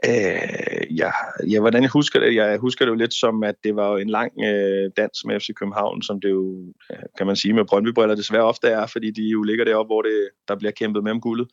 [0.09, 1.11] Øh, ja,
[1.51, 2.35] ja, hvordan jeg husker det?
[2.35, 5.49] Jeg husker det jo lidt som, at det var en lang øh, dans med FC
[5.57, 6.73] København, som det jo,
[7.19, 10.29] kan man sige, med Brøndby-briller desværre ofte er, fordi de jo ligger deroppe, hvor det,
[10.49, 11.49] der bliver kæmpet med om guldet.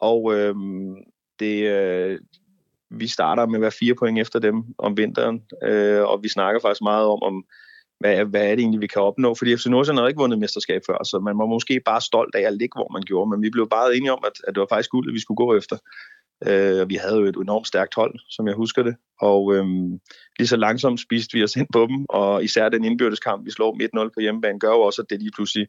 [0.00, 0.54] Og øh,
[1.40, 2.18] det, øh,
[2.98, 6.60] vi starter med at være fire point efter dem om vinteren, øh, og vi snakker
[6.60, 7.44] faktisk meget om, om
[8.00, 9.34] hvad, hvad er det egentlig, vi kan opnå?
[9.34, 12.40] Fordi FC Nordsjælland havde ikke vundet mesterskab før, så man var måske bare stolt af
[12.46, 14.66] at ligge, hvor man gjorde, men vi blev bare enige om, at, at det var
[14.70, 15.76] faktisk guld, at vi skulle gå efter.
[16.48, 19.66] Øh, vi havde jo et enormt stærkt hold, som jeg husker det, og øh,
[20.38, 23.74] lige så langsomt spiste vi os ind på dem, og især den indbyrdeskamp, vi slår
[23.74, 25.66] dem 1-0 på hjemmebane, gør jo også, at det lige pludselig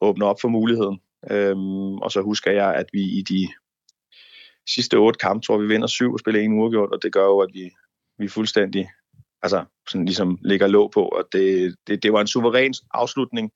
[0.00, 1.00] åbner op for muligheden.
[1.30, 3.48] Øhm, og så husker jeg, at vi i de
[4.74, 7.38] sidste otte kampe, tror vi vinder syv og spiller en uafgjort, og det gør jo,
[7.38, 7.70] at vi,
[8.18, 8.88] vi fuldstændig
[9.42, 13.50] altså, sådan ligesom ligger låg på, og det, det, det var en suveræn afslutning,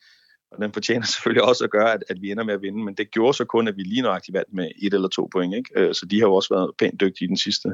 [0.50, 2.94] og den fortjener selvfølgelig også at gøre, at, at vi ender med at vinde, men
[2.94, 5.70] det gjorde så kun, at vi lige nøjagtigt vandt med et eller to point, ikke?
[5.77, 7.68] Øh, så de har jo også været pænt dygtige i den sidste,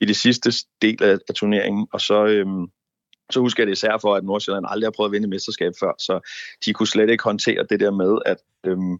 [0.00, 0.50] i det sidste
[0.82, 2.66] del af, af turneringen, og så, øhm,
[3.30, 5.92] så husker jeg det især for, at Nordsjælland aldrig har prøvet at vinde mesterskab før,
[5.98, 6.30] så
[6.64, 8.98] de kunne slet ikke håndtere det der med at, øhm,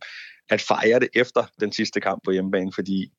[0.50, 3.12] at fejre det efter den sidste kamp på hjemmebane, fordi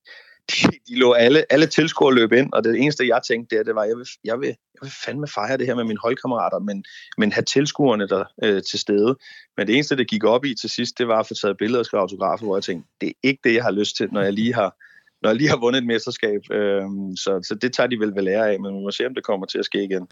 [0.51, 3.75] de, de lå alle, alle tilskuere løb ind, og det eneste, jeg tænkte, det, det
[3.75, 6.84] var, jeg vil, jeg, vil, jeg vil fandme fejre det her med mine holdkammerater, men,
[7.17, 9.15] men have tilskuerne der øh, til stede.
[9.58, 11.79] Men det eneste, det gik op i til sidst, det var at få taget billeder
[11.79, 14.21] og skrive autografer, hvor jeg tænkte, det er ikke det, jeg har lyst til, når
[14.21, 14.75] jeg lige har,
[15.21, 16.41] når jeg lige har vundet et mesterskab.
[16.51, 16.84] Øh,
[17.15, 19.23] så, så det tager de vel ved lære af, men vi må se, om det
[19.23, 20.08] kommer til at ske igen.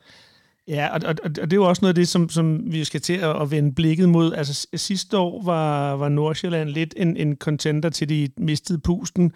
[0.67, 3.01] Ja, og, og, og det er jo også noget af det, som, som vi skal
[3.01, 4.33] til at, at vende blikket mod.
[4.33, 9.33] Altså sidste år var, var Nordsjælland lidt en, en contender til de mistede pusten.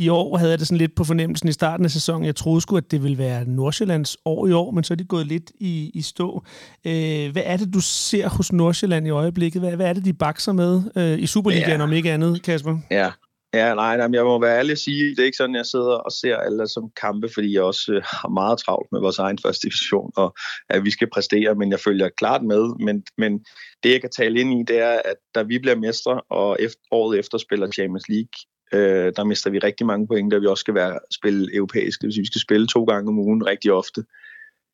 [0.00, 2.24] I år havde jeg det sådan lidt på fornemmelsen i starten af sæsonen.
[2.26, 5.04] Jeg troede sgu, at det ville være Nordsjællands år i år, men så er de
[5.04, 6.44] gået lidt i, i stå.
[6.86, 9.62] Øh, hvad er det, du ser hos Nordsjælland i øjeblikket?
[9.62, 11.82] Hvad, hvad er det, de bakser med øh, i Superligaen, ja.
[11.82, 12.78] om ikke andet, Kasper?
[12.90, 13.10] Ja,
[13.54, 15.92] Ja, nej, nej, jeg må være ærlig at sige, det er ikke sådan, jeg sidder
[15.92, 19.38] og ser alle som kampe, fordi jeg også øh, har meget travlt med vores egen
[19.44, 20.34] første division, og
[20.68, 22.84] at vi skal præstere, men jeg følger klart med.
[22.86, 23.44] Men, men
[23.82, 26.80] det, jeg kan tale ind i, det er, at da vi bliver mestre, og efter,
[26.90, 28.36] året efter spiller Champions League,
[28.72, 32.00] øh, der mister vi rigtig mange point, da vi også skal være, spille europæisk.
[32.00, 34.04] Det vil sige, vi skal spille to gange om ugen rigtig ofte.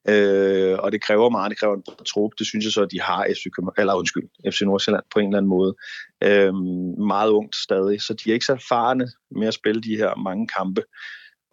[0.08, 2.30] Øh, og det kræver meget, det kræver en trup.
[2.38, 3.46] Det synes jeg så, at de har FC,
[3.78, 5.74] eller undskyld, FC Nordsjælland på en eller anden måde.
[6.22, 6.54] Øh,
[7.06, 10.46] meget ungt stadig, så de er ikke så erfarne med at spille de her mange
[10.46, 10.82] kampe.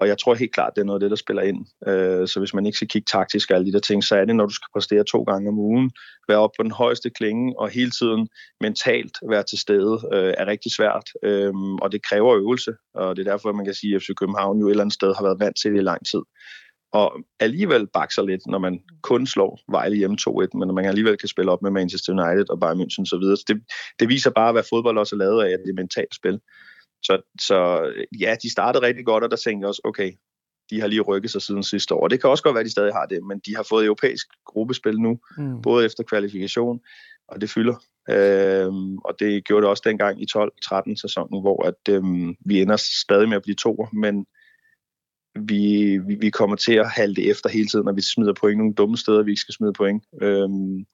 [0.04, 1.66] Og jeg tror helt klart, det er noget af det, der spiller ind.
[1.88, 4.26] Øh, så hvis man ikke skal kigge taktisk og alle de der ting, så er
[4.26, 5.92] det, når du skal præstere to gange om ugen,
[6.28, 8.28] være oppe på den højeste klinge og hele tiden
[8.62, 11.08] mentalt være til stede, øh, er rigtig svært.
[11.24, 14.60] Øh, og det kræver øvelse, og det er derfor, man kan sige, at FC København
[14.60, 16.22] jo et eller andet sted har været vant til det i lang tid
[16.94, 17.08] og
[17.40, 21.30] alligevel bakser lidt, når man kun slår Vejle hjemme 2-1, men når man alligevel kan
[21.30, 23.26] spille op med Manchester United og Bayern München osv.
[23.40, 23.58] Så det,
[24.00, 26.40] det viser bare, hvad fodbold også er lavet af, at det er mentalt spil.
[27.04, 27.58] Så, så
[28.20, 30.12] ja, de startede rigtig godt, og der tænkte jeg også, okay,
[30.70, 32.08] de har lige rykket sig siden sidste år.
[32.08, 34.28] Det kan også godt være, at de stadig har det, men de har fået europæisk
[34.46, 35.62] gruppespil nu, mm.
[35.62, 36.80] både efter kvalifikation,
[37.28, 37.76] og det fylder.
[38.10, 42.78] Øhm, og det gjorde det også dengang i 12-13 sæsonen, hvor at, øhm, vi ender
[43.06, 44.26] stadig med at blive toer, men
[45.36, 48.74] vi, vi, vi kommer til at halte efter hele tiden, når vi smider point nogle
[48.74, 50.04] dumme steder, vi ikke skal smide point.
[50.22, 50.86] Øhm,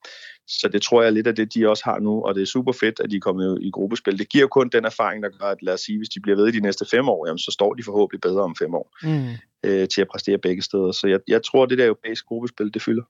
[0.48, 2.72] så det tror jeg lidt af det, de også har nu, og det er super
[2.72, 4.18] fedt, at de er kommet i gruppespil.
[4.18, 6.48] Det giver kun den erfaring, der gør, at lad os sige, hvis de bliver ved
[6.48, 9.28] i de næste fem år, jamen, så står de forhåbentlig bedre om fem år mm.
[9.64, 10.92] øh, til at præstere begge steder.
[10.92, 13.02] Så jeg, jeg tror, det der europæiske gruppespil, det fylder.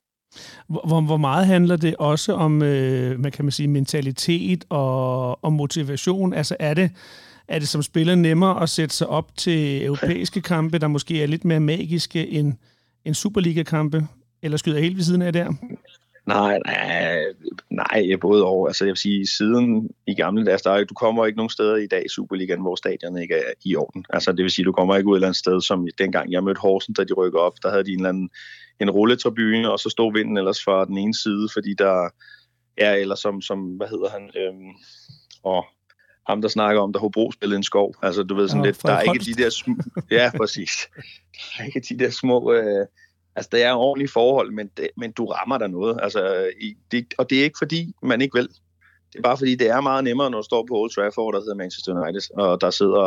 [0.68, 5.52] Hvor, hvor meget handler det også om, øh, man kan man sige, mentalitet og, og
[5.52, 6.32] motivation?
[6.32, 6.90] Altså er det,
[7.50, 11.26] er det som spiller nemmere at sætte sig op til europæiske kampe, der måske er
[11.26, 12.52] lidt mere magiske end,
[13.04, 14.06] end Superliga-kampe?
[14.42, 15.52] Eller skyder jeg helt ved siden af der?
[16.26, 17.18] Nej, nej,
[17.70, 18.66] nej, både over.
[18.66, 21.86] Altså jeg vil sige, siden i gamle dage, der, du kommer ikke nogen steder i
[21.86, 24.04] dag i Superligaen, hvor stadion ikke er i orden.
[24.10, 26.44] Altså det vil sige, du kommer ikke ud et eller andet sted, som dengang jeg
[26.44, 28.30] mødte Horsen, da de rykker op, der havde de en eller anden
[28.80, 32.08] en rulletribune, og så stod vinden ellers fra den ene side, fordi der
[32.76, 34.70] er, eller som, som hvad hedder han, øhm,
[35.42, 35.64] og
[36.28, 37.94] ham, der snakker om, der Hobro spillede en skov.
[38.02, 39.76] Altså, du ved sådan ja, lidt, der er ikke de der små...
[40.10, 40.70] Ja, præcis.
[41.34, 42.52] Der er ikke de der små...
[42.52, 42.86] Øh,
[43.36, 45.98] altså, der er ordentlige forhold, men, det, men du rammer der noget.
[46.02, 48.48] Altså, i, det, og det er ikke fordi, man ikke vil.
[49.12, 51.40] Det er bare fordi, det er meget nemmere, når du står på Old Trafford, der
[51.40, 53.06] hedder Manchester United, og der sidder,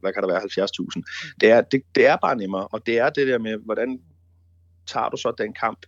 [0.00, 1.34] hvad kan der være, 70.000.
[1.40, 4.00] Det er, det, det er bare nemmere, og det er det der med, hvordan
[4.86, 5.78] tager du så den kamp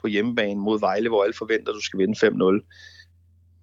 [0.00, 2.93] på hjemmebane mod Vejle, hvor alle forventer, at du skal vinde 5-0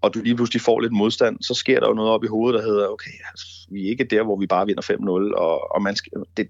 [0.02, 2.60] og du lige pludselig får lidt modstand, så sker der jo noget op i hovedet,
[2.60, 5.82] der hedder, okay, altså, vi er ikke der, hvor vi bare vinder 5-0, og, og
[5.82, 6.48] man skal, det,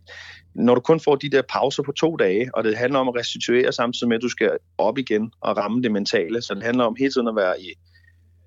[0.56, 3.16] når du kun får de der pauser på to dage, og det handler om at
[3.16, 6.84] restituere samtidig med, at du skal op igen og ramme det mentale, så det handler
[6.84, 7.74] om hele tiden at være i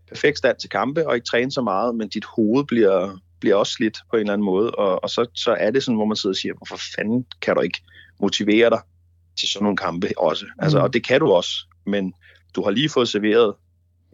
[0.09, 3.73] perfekt stand til kampe, og ikke træne så meget, men dit hoved bliver, bliver også
[3.73, 6.17] slidt på en eller anden måde, og, og så, så er det sådan, hvor man
[6.17, 7.83] sidder og siger, hvorfor fanden kan du ikke
[8.21, 8.81] motivere dig
[9.39, 10.47] til sådan nogle kampe også?
[10.59, 10.85] Altså, mm.
[10.85, 11.51] og det kan du også,
[11.87, 12.15] men
[12.55, 13.55] du har lige fået serveret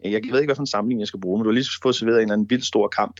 [0.03, 1.95] jeg ved ikke, hvad for en samling jeg skal bruge, men du har lige fået
[1.95, 3.15] serveret en eller anden vild stor kamp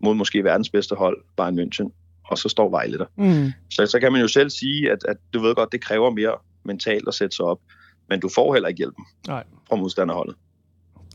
[0.00, 1.90] mod måske verdens bedste hold, Bayern München,
[2.24, 3.06] og så står Vejle der.
[3.16, 3.52] Mm.
[3.70, 6.34] Så, så kan man jo selv sige, at, at du ved godt, det kræver mere
[6.64, 7.60] mentalt at sætte sig op,
[8.08, 9.44] men du får heller ikke hjælpen Nej.
[9.68, 10.36] fra modstanderholdet.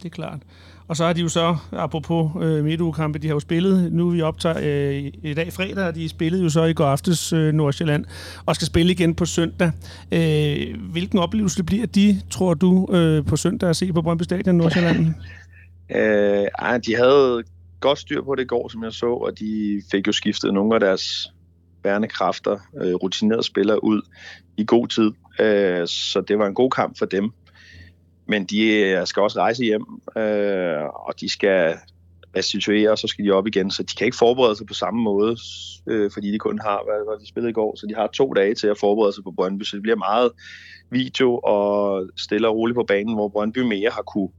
[0.03, 0.39] Det er klart.
[0.87, 4.21] Og så har de jo så, apropos øh, midtugekampe, de har jo spillet, nu vi
[4.21, 8.05] optager øh, i dag fredag, og de spillede jo så i går aftes øh, Nordsjælland,
[8.45, 9.71] og skal spille igen på søndag.
[10.11, 14.55] Øh, hvilken oplevelse bliver de, tror du, øh, på søndag at se på Brøndby Stadion
[14.55, 15.07] Nordsjælland?
[15.95, 17.43] øh, ej, de havde
[17.79, 20.73] godt styr på det i går, som jeg så, og de fik jo skiftet nogle
[20.73, 21.31] af deres
[21.83, 24.01] bærende kræfter, øh, rutinerede spillere ud
[24.57, 25.11] i god tid.
[25.39, 27.31] Øh, så det var en god kamp for dem.
[28.25, 29.85] Men de øh, skal også rejse hjem,
[30.17, 31.75] øh, og de skal
[32.35, 33.71] restituere, og så skal de op igen.
[33.71, 35.37] Så de kan ikke forberede sig på samme måde,
[35.87, 38.33] øh, fordi de kun har, hvad, hvad de spillede i går, så de har to
[38.33, 40.31] dage til at forberede sig på Brøndby, så det bliver meget
[40.89, 44.29] video og stille og roligt på banen, hvor Brøndby mere har kunne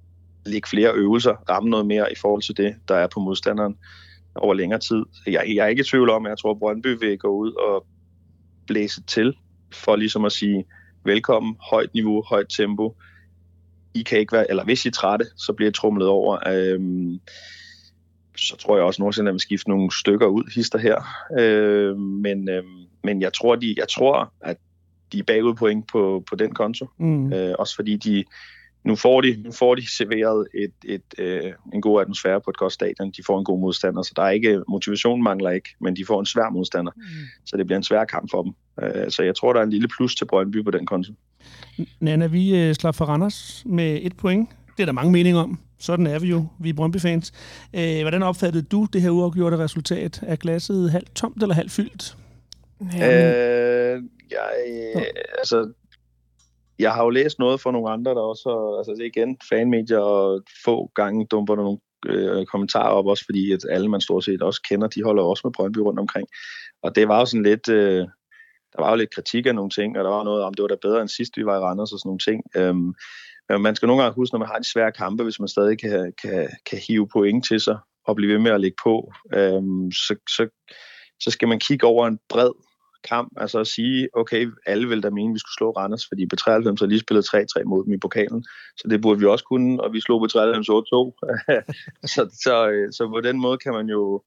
[0.46, 3.76] lægge flere øvelser, ramme noget mere i forhold til det, der er på modstanderen.
[4.36, 5.04] over længere tid.
[5.26, 7.52] Jeg, jeg er ikke i tvivl om, at jeg tror, at Brøndby vil gå ud
[7.52, 7.86] og
[8.66, 9.36] blæse til,
[9.72, 10.64] for ligesom at sige,
[11.04, 12.96] velkommen, højt niveau, højt tempo.
[13.94, 16.38] I kan ikke være, eller hvis I er trætte, så bliver I trumlet over.
[16.48, 17.20] Øhm,
[18.36, 21.02] så tror jeg også, at Nordsjælland vil skifte nogle stykker ud, hister her.
[21.38, 22.64] Øh, men, øh,
[23.04, 24.56] men jeg tror, de, jeg tror, at
[25.12, 26.86] de er bagud point på, på den konto.
[26.98, 27.32] Mm.
[27.32, 28.24] Øh, også fordi de,
[28.84, 32.56] nu får de, nu får de serveret et, et, øh, en god atmosfære på et
[32.56, 33.10] godt stadion.
[33.10, 36.20] De får en god modstander, så der er ikke, motivation mangler ikke, men de får
[36.20, 36.92] en svær modstander.
[36.96, 37.02] Mm.
[37.46, 38.52] Så det bliver en svær kamp for dem.
[38.82, 41.12] Øh, så jeg tror, der er en lille plus til Brøndby på den konto.
[42.00, 44.50] Nana, vi øh, slår for Randers med et point.
[44.76, 45.58] Det er der mange meninger om.
[45.78, 47.32] Sådan er vi jo, vi er Brøndby-fans.
[47.74, 50.20] Øh, hvordan opfattede du det her uafgjorte resultat?
[50.22, 52.16] Er glasset halvt tomt eller halvt fyldt?
[52.92, 54.50] Ja, øh, jeg,
[54.96, 55.02] øh,
[55.38, 55.72] altså,
[56.78, 60.90] jeg har jo læst noget fra nogle andre, der også altså igen, fanmedier og få
[60.94, 64.60] gange dumper der nogle øh, kommentarer op, også fordi at alle man stort set også
[64.68, 66.28] kender, de holder også med Brøndby rundt omkring.
[66.82, 68.06] Og det var jo sådan lidt, øh,
[68.72, 70.68] der var jo lidt kritik af nogle ting, og der var noget om, det var
[70.68, 72.42] da bedre end sidst, vi var i Randers og sådan nogle ting.
[72.56, 72.94] Øhm,
[73.48, 75.78] men man skal nogle gange huske, når man har de svære kampe, hvis man stadig
[75.78, 79.92] kan, kan, kan hive point til sig og blive ved med at lægge på, øhm,
[79.92, 80.48] så, så,
[81.20, 82.52] så skal man kigge over en bred
[83.08, 86.26] kamp, altså at sige, okay, alle vil da mene, at vi skulle slå Randers, fordi
[86.26, 88.44] på 93 har lige spillet 3-3 mod dem i pokalen,
[88.76, 90.72] så det burde vi også kunne, og vi slog på 93 8-2.
[92.14, 94.22] så, så, øh, så på den måde kan man jo,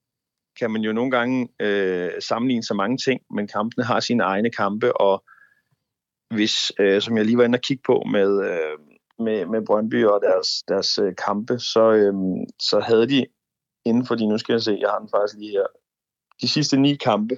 [0.60, 4.52] kan man jo nogle gange øh, sammenligne så mange ting, men kampene har sine egne
[4.52, 5.24] kampe, og
[6.36, 8.78] hvis, øh, som jeg lige var inde og kigge på med, øh,
[9.20, 12.14] med, med Brøndby og deres, deres øh, kampe, så, øh,
[12.60, 13.26] så havde de
[13.86, 15.68] inden for de, nu skal jeg se, jeg har den faktisk lige her,
[16.42, 17.36] de sidste ni kampe,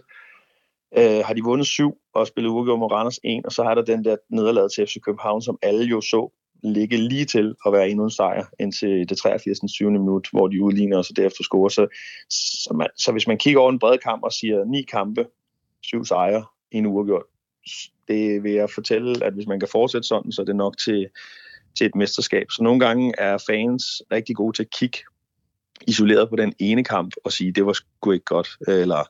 [0.98, 3.82] øh, har de vundet syv og spillet uafgjort mod Randers 1, og så har der
[3.82, 6.30] den der nederlag til FC København, som alle jo så
[6.64, 9.60] ligge lige til at være endnu en sejr indtil det 83.
[9.74, 9.92] 20.
[9.92, 11.70] minut, hvor de udligner og så derefter scorer.
[11.70, 11.88] Så,
[12.30, 15.26] så, man, så hvis man kigger over en bred kamp og siger ni kampe,
[15.84, 17.24] syv sejre, en uafgjort,
[18.08, 21.08] det vil jeg fortælle, at hvis man kan fortsætte sådan, så er det nok til,
[21.78, 22.52] til et mesterskab.
[22.52, 24.98] Så nogle gange er fans rigtig gode til at kigge
[25.88, 29.04] isoleret på den ene kamp og sige, det var sgu ikke godt, eller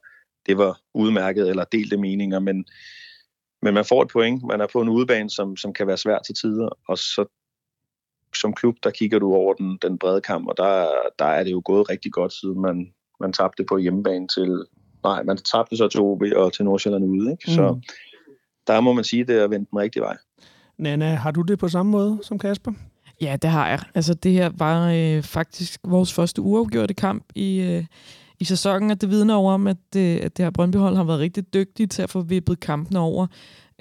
[0.50, 2.66] det var udmærket, eller delte meninger, men,
[3.62, 4.44] men man får et point.
[4.44, 7.26] Man er på en udebane, som, som kan være svært til tider, og så
[8.36, 10.88] som klub, der kigger du over den, den brede kamp, og der,
[11.20, 14.66] der er det jo gået rigtig godt, siden man, man tabte på hjemmebane til,
[15.04, 17.44] nej, man tabte så til OB og til Nordsjælland ude, ikke?
[17.48, 17.54] Mm.
[17.54, 17.80] Så
[18.68, 20.18] der må man sige, det er vendt den rigtige vej.
[20.78, 22.72] Nana, har du det på samme måde som Kasper?
[23.22, 23.80] Ja, det har jeg.
[23.96, 27.86] Altså, det her var øh, faktisk vores første uafgjorte kamp i, øh,
[28.40, 31.20] i sæsonen, og det vidner over om, at, det, at det her Brøndbyhold har været
[31.20, 33.28] rigtig dygtige til at få vippet kampene over.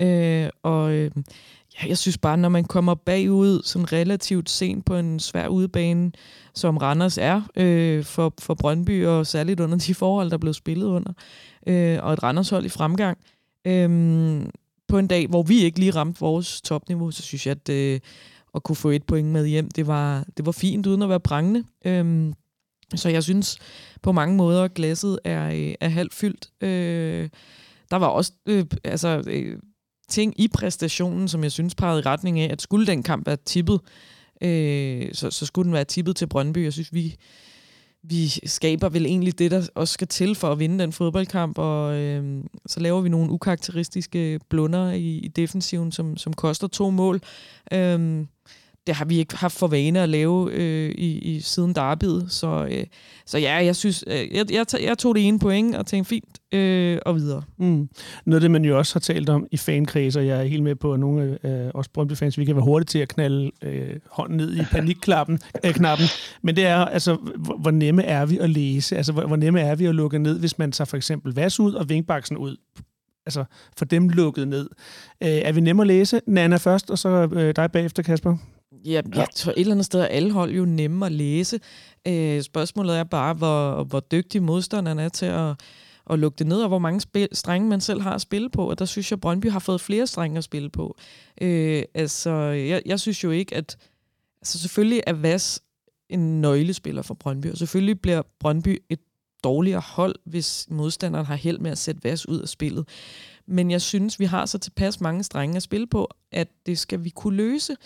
[0.01, 1.11] Øh, og øh,
[1.75, 6.13] ja, jeg synes bare, når man kommer bagud sådan relativt sent på en svær udebane,
[6.55, 10.87] som Randers er øh, for, for Brøndby, og særligt under de forhold, der blev spillet
[10.87, 11.13] under,
[11.67, 13.19] øh, og et Randers-hold i fremgang,
[13.65, 14.43] øh,
[14.89, 18.01] på en dag, hvor vi ikke lige ramte vores topniveau, så synes jeg, at øh,
[18.55, 21.21] at kunne få et point med hjem, det var, det var fint uden at være
[21.21, 21.65] prangende.
[21.85, 22.35] Øhm,
[22.95, 23.59] så jeg synes
[24.03, 26.65] på mange måder, at glasset er, øh, er halvt fyldt.
[26.65, 27.29] Øh,
[27.91, 29.59] der var også øh, altså, øh,
[30.09, 33.37] ting i præstationen, som jeg synes pegede i retning af, at skulle den kamp være
[33.37, 33.81] tippet,
[34.43, 36.65] øh, så, så skulle den være tippet til Brøndby.
[36.65, 37.17] Jeg synes, vi,
[38.03, 41.95] vi skaber vel egentlig det, der også skal til for at vinde den fodboldkamp, og
[41.95, 47.21] øh, så laver vi nogle ukarakteristiske blunder i, i defensiven, som, som koster to mål.
[47.73, 48.27] Øh,
[48.89, 52.27] det har vi ikke haft for vane at lave øh, i, i siden derbyet.
[52.29, 52.85] Så, øh,
[53.27, 56.55] så ja, jeg synes, øh, jeg, jeg, jeg tog det ene point og tænkte fint
[56.55, 57.43] øh, og videre.
[57.59, 57.89] Mm.
[58.25, 60.75] Noget af det, man jo også har talt om i fankredser, jeg er helt med
[60.75, 63.97] på, at nogle af øh, os Brøndby-fans, vi kan være hurtige til at knalde øh,
[64.11, 66.07] hånden ned i panikklappen, øh, knappen.
[66.43, 68.97] Men det er altså, hvor, hvor nemme er vi at læse?
[68.97, 71.61] Altså, hvor, hvor nemme er vi at lukke ned, hvis man tager for eksempel Vas
[71.61, 72.57] ud og Vinkbaksen ud?
[73.27, 73.45] Altså,
[73.77, 74.69] for dem lukket ned.
[75.23, 76.21] Øh, er vi nemme at læse?
[76.27, 78.37] Nana først, og så øh, dig bagefter, Kasper?
[78.85, 81.61] Ja, jeg tror et eller andet sted er alle hold jo nemme at læse.
[82.09, 85.55] Øh, spørgsmålet er bare, hvor, hvor dygtig modstanderen er til at,
[86.11, 88.71] at lukke det ned, og hvor mange spil, strenge man selv har at spille på.
[88.71, 90.97] Og der synes jeg, Brøndby har fået flere strenge at spille på.
[91.41, 93.77] Øh, altså, jeg, jeg synes jo ikke, at...
[94.41, 95.63] Altså, selvfølgelig er Vas
[96.09, 99.01] en nøglespiller for Brøndby, og selvfølgelig bliver Brøndby et
[99.45, 102.89] dårligere hold, hvis modstanderen har held med at sætte Vas ud af spillet.
[103.49, 107.05] Men jeg synes, vi har så tilpas mange strenge at spille på, at det skal
[107.05, 107.77] vi kunne løse.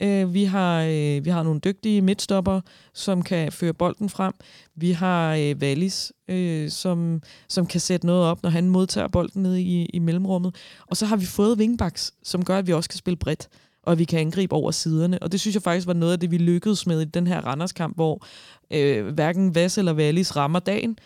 [0.00, 2.60] Øh, vi, har, øh, vi har nogle dygtige midtstopper,
[2.94, 4.32] som kan føre bolden frem.
[4.74, 9.42] Vi har øh, Wallis, øh, som, som kan sætte noget op, når han modtager bolden
[9.42, 10.54] ned i, i mellemrummet.
[10.86, 13.48] Og så har vi fået wingbacks, som gør, at vi også kan spille bredt
[13.82, 15.18] og vi kan angribe over siderne.
[15.18, 17.40] Og det synes jeg faktisk var noget af det, vi lykkedes med i den her
[17.40, 18.26] Randers-kamp, hvor
[18.70, 20.98] øh, hverken Vass eller Wallis rammer dagen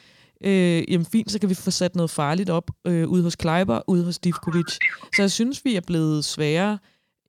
[0.45, 3.81] øh, jamen fint, så kan vi få sat noget farligt op øh, ude hos Kleiber,
[3.87, 4.79] ude hos Divkovic.
[5.17, 6.79] Så jeg synes, vi er blevet sværere,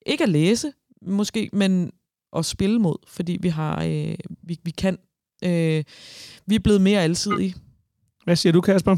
[0.05, 1.91] ikke at læse måske, men
[2.35, 4.97] at spille mod, fordi vi har, øh, vi, vi kan,
[5.43, 5.83] øh,
[6.45, 7.55] vi er blevet mere alsidige.
[8.23, 8.97] Hvad siger du, Kasper?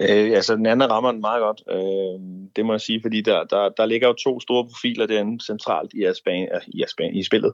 [0.00, 1.62] Øh, altså, den anden rammer den meget godt.
[1.70, 5.44] Øh, det må jeg sige, fordi der, der, der ligger jo to store profiler derinde
[5.44, 7.52] centralt i, Aspan, i, Aspan, i spillet,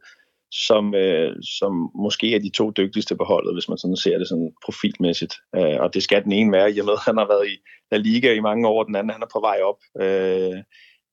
[0.67, 4.29] som, øh, som måske er de to dygtigste på holdet, hvis man sådan ser det
[4.29, 5.35] sådan profilmæssigt.
[5.57, 7.57] Øh, og det skal den ene være, i og med at han har været i
[7.91, 9.81] La Liga i mange år, den anden han er på vej op.
[10.05, 10.59] Øh,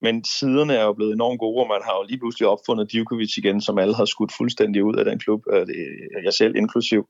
[0.01, 3.37] men siderne er jo blevet enormt gode, og man har jo lige pludselig opfundet Djokovic
[3.37, 5.67] igen, som alle har skudt fuldstændig ud af den klub, øh,
[6.23, 7.07] jeg selv inklusiv.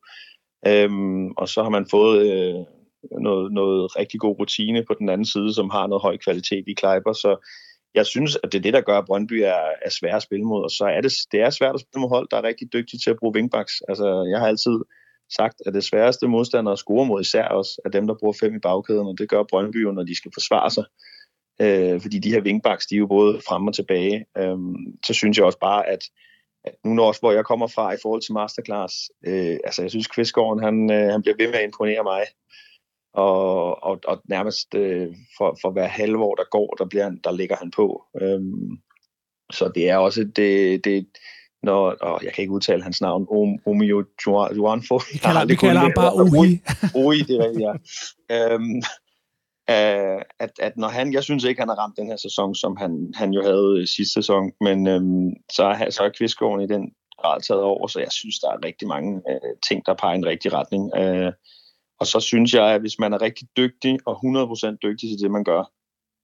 [0.68, 2.66] Øhm, og så har man fået øh,
[3.22, 6.74] noget, noget rigtig god rutine på den anden side, som har noget høj kvalitet i
[6.74, 7.32] Kleiber, så
[7.96, 10.46] jeg synes, at det er det, der gør, at Brøndby er, er svære at spille
[10.46, 12.74] mod, og så er det, det er svært at spille mod hold, der er rigtig
[12.74, 13.74] dygtige til at bruge wingbacks.
[13.88, 14.80] Altså, jeg har altid
[15.36, 18.56] sagt, at det sværeste modstander at score mod især også er dem, der bruger fem
[18.56, 20.86] i bagkæden, og det gør Brøndby jo, når de skal forsvare sig.
[21.62, 24.26] Øh, fordi de her wingbacks, de er jo både frem og tilbage.
[24.38, 24.58] Øh,
[25.06, 26.04] så synes jeg også bare, at,
[26.64, 28.94] at nu når også, hvor jeg kommer fra i forhold til masterclass,
[29.28, 32.24] øh, altså jeg synes, Kvistgården, han, øh, han bliver ved med at imponere mig
[33.14, 37.32] og, og, og nærmest øh, for, for hver halve år, der går, der, bliver der
[37.32, 38.04] ligger han på.
[38.22, 38.78] Øhm,
[39.52, 41.08] så det er også det, det
[41.64, 43.28] når, og jeg kan ikke udtale hans navn,
[43.66, 44.06] Omio
[44.56, 45.00] Juanfo.
[45.14, 46.62] Vi kalder, vi kalder ham bare Oi.
[47.06, 47.74] Oi, det er rigtigt, ja.
[48.54, 48.82] Øhm,
[50.40, 53.14] at, at når han, jeg synes ikke, han har ramt den her sæson, som han,
[53.16, 57.42] han jo havde sidste sæson, men øhm, så, er, så er Kvistgården i den grad
[57.42, 60.26] taget over, så jeg synes, der er rigtig mange øh, ting, der peger i en
[60.26, 60.92] rigtig retning.
[60.96, 61.32] Øh,
[62.02, 65.32] og så synes jeg, at hvis man er rigtig dygtig og 100% dygtig til det,
[65.32, 65.64] man gør,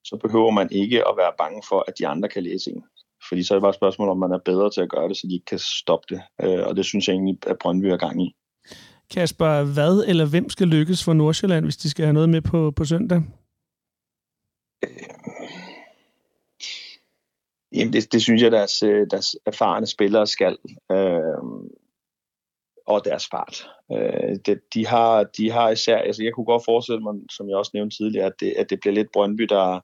[0.04, 2.82] så behøver man ikke at være bange for, at de andre kan læse en.
[3.28, 5.16] Fordi så er det bare et spørgsmål, om man er bedre til at gøre det,
[5.16, 6.22] så de ikke kan stoppe det.
[6.42, 8.36] Øh, og det synes jeg egentlig, at Brøndby er gang i.
[9.10, 12.70] Kasper, hvad eller hvem skal lykkes for Nordsjælland, hvis de skal have noget med på,
[12.70, 13.22] på søndag?
[14.84, 14.90] Øh,
[17.72, 20.56] jamen, det, det synes jeg, deres, øh, deres erfarne spillere skal.
[20.92, 21.18] Øh,
[22.88, 23.70] og deres fart.
[23.92, 27.56] Øh, det, de, har, de har især, altså jeg kunne godt forestille mig, som jeg
[27.56, 29.80] også nævnte tidligere, at det, at det bliver lidt Brøndby, der,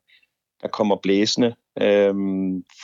[0.62, 2.14] der kommer blæsende øh,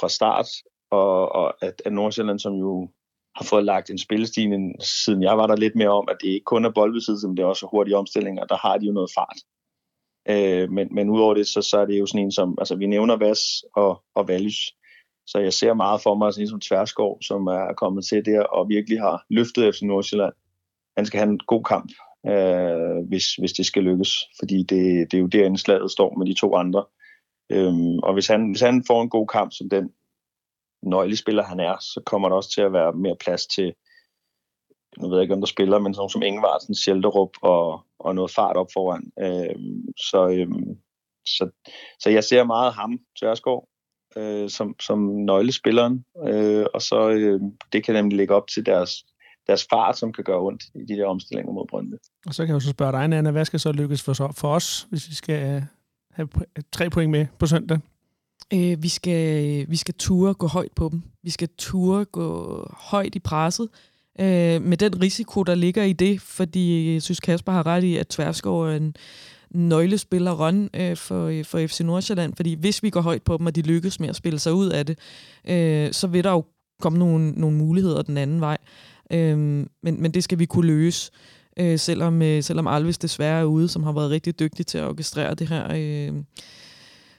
[0.01, 0.47] fra start,
[0.91, 2.89] og, og at, at Nordsjælland, som jo
[3.37, 6.45] har fået lagt en spillestil, siden jeg var der lidt mere om, at det ikke
[6.45, 9.39] kun er boldbesiddelse, men det er også hurtige omstillinger, der har de jo noget fart.
[10.29, 12.87] Øh, men, men udover det, så, så er det jo sådan en som, altså vi
[12.87, 13.41] nævner Vas
[13.77, 14.61] og, og Valys,
[15.27, 18.69] så jeg ser meget for mig, sådan som Tverskov, som er kommet til der og
[18.69, 20.33] virkelig har løftet FC Nordsjælland.
[20.97, 21.93] Han skal have en god kamp,
[22.27, 26.27] øh, hvis, hvis det skal lykkes, fordi det, det er jo derinde slaget står med
[26.27, 26.85] de to andre.
[27.53, 29.93] Øhm, og hvis han, hvis han får en god kamp som den
[30.83, 33.75] nøglespiller han er, så kommer der også til at være mere plads til,
[34.99, 38.31] nu ved jeg ikke, om der spiller, men sådan som Ingevartsen, Sjælderup og, og noget
[38.31, 39.13] fart op foran.
[39.21, 40.79] Øhm, så, øhm,
[41.27, 41.51] så,
[41.99, 43.69] så jeg ser meget ham, Tørskov,
[44.17, 47.41] øh, som, som nøglespilleren, øh, og så øh,
[47.73, 49.05] det kan nemlig lægge op til deres,
[49.47, 51.95] deres fart, som kan gøre ondt i de der omstillinger mod Brøndby.
[52.27, 54.55] Og så kan jeg jo så spørge dig, Anna, hvad skal så lykkes for, for
[54.55, 55.65] os, hvis vi skal
[56.13, 56.29] have
[56.73, 57.79] tre point med på søndag?
[58.55, 61.03] Øh, vi, skal, vi skal ture gå højt på dem.
[61.23, 63.69] Vi skal ture gå højt i presset.
[64.21, 67.97] Øh, med den risiko, der ligger i det, fordi jeg synes, Kasper har ret i,
[67.97, 68.97] at Tverskov er en,
[69.55, 73.47] nøglespiller run øh, for, øh, for FC Nordsjælland, fordi hvis vi går højt på dem,
[73.47, 74.99] og de lykkes med at spille sig ud af det,
[75.49, 76.45] øh, så vil der jo
[76.81, 78.59] komme nogle, nogle muligheder den anden vej.
[79.13, 79.39] Øh,
[79.83, 81.13] men, men det skal vi kunne løse,
[81.57, 84.85] øh, selvom, øh, selvom Alves desværre er ude, som har været rigtig dygtig til at
[84.85, 86.15] orkestrere det her, øh,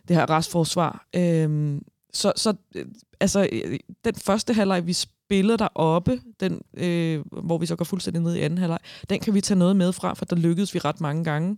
[0.07, 1.07] det her restforsvar.
[1.15, 1.79] Øh,
[2.13, 2.85] så, så øh,
[3.19, 8.21] altså, øh, den første halvleg, vi spillede deroppe, den, øh, hvor vi så går fuldstændig
[8.21, 10.79] ned i anden halvleg, den kan vi tage noget med fra, for der lykkedes vi
[10.79, 11.57] ret mange gange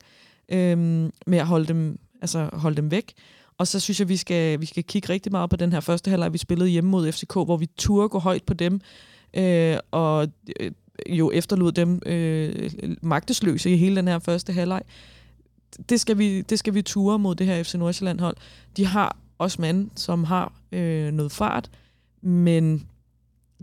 [0.50, 3.14] øhm, med at holde dem, altså holde dem væk.
[3.58, 6.10] Og så synes jeg, vi skal, vi skal kigge rigtig meget på den her første
[6.10, 8.82] halvleg, vi spillede hjemme mod FCK, hvor vi turde gå højt på dem,
[9.34, 10.28] øh, og
[10.60, 10.72] øh,
[11.10, 14.82] jo efterlod dem øh, magtesløse i hele den her første halvleg.
[15.90, 18.38] Det skal vi, det skal vi ture mod det her FC Nordsjælland hold.
[18.78, 21.70] De har også mand, som har øh, noget fart,
[22.22, 22.88] men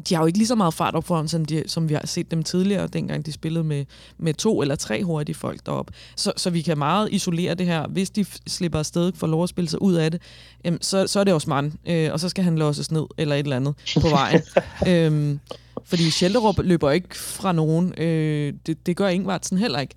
[0.08, 2.06] de har jo ikke lige så meget fart op foran, som, de, som vi har
[2.06, 3.84] set dem tidligere, dengang de spillede med,
[4.18, 5.90] med to eller tre hurtige folk derop.
[6.16, 7.86] Så, så vi kan meget isolere det her.
[7.88, 10.22] Hvis de slipper afsted for lov at spille sig ud af det,
[10.64, 13.34] øhm, så, så er det også mand, øh, og så skal han låses ned eller
[13.34, 14.42] et eller andet på vejen.
[14.88, 15.40] øhm,
[15.84, 17.94] fordi Schelderup løber ikke fra nogen.
[17.98, 19.94] Øh, det, det gør Ingvartsen heller ikke.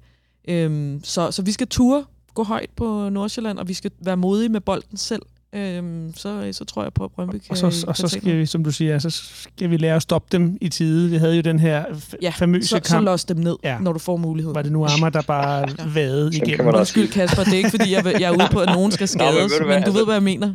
[0.47, 4.49] Øhm, så, så vi skal ture gå højt på Nordsjælland, og vi skal være modige
[4.49, 5.21] med bolden selv.
[5.55, 8.45] Øhm, så, så tror jeg på, at Brøndby kan Og så, og så skal vi,
[8.45, 9.09] som du siger, så
[9.49, 11.09] skal vi lære at stoppe dem i tide.
[11.09, 11.83] Vi havde jo den her
[12.21, 13.05] Ja, famøse så, så kamp.
[13.05, 13.73] los dem ned, Ja.
[13.73, 13.79] ja.
[13.79, 14.55] når du får muligheden.
[14.55, 16.75] Var det nu Ammer, der bare vadede kan igennem?
[16.75, 19.23] Undskyld, Kasper, det er ikke, fordi jeg, jeg er ude på, at nogen skal Nå,
[19.25, 20.53] men skades, du men, hvad, du altså- ved, hvad jeg mener.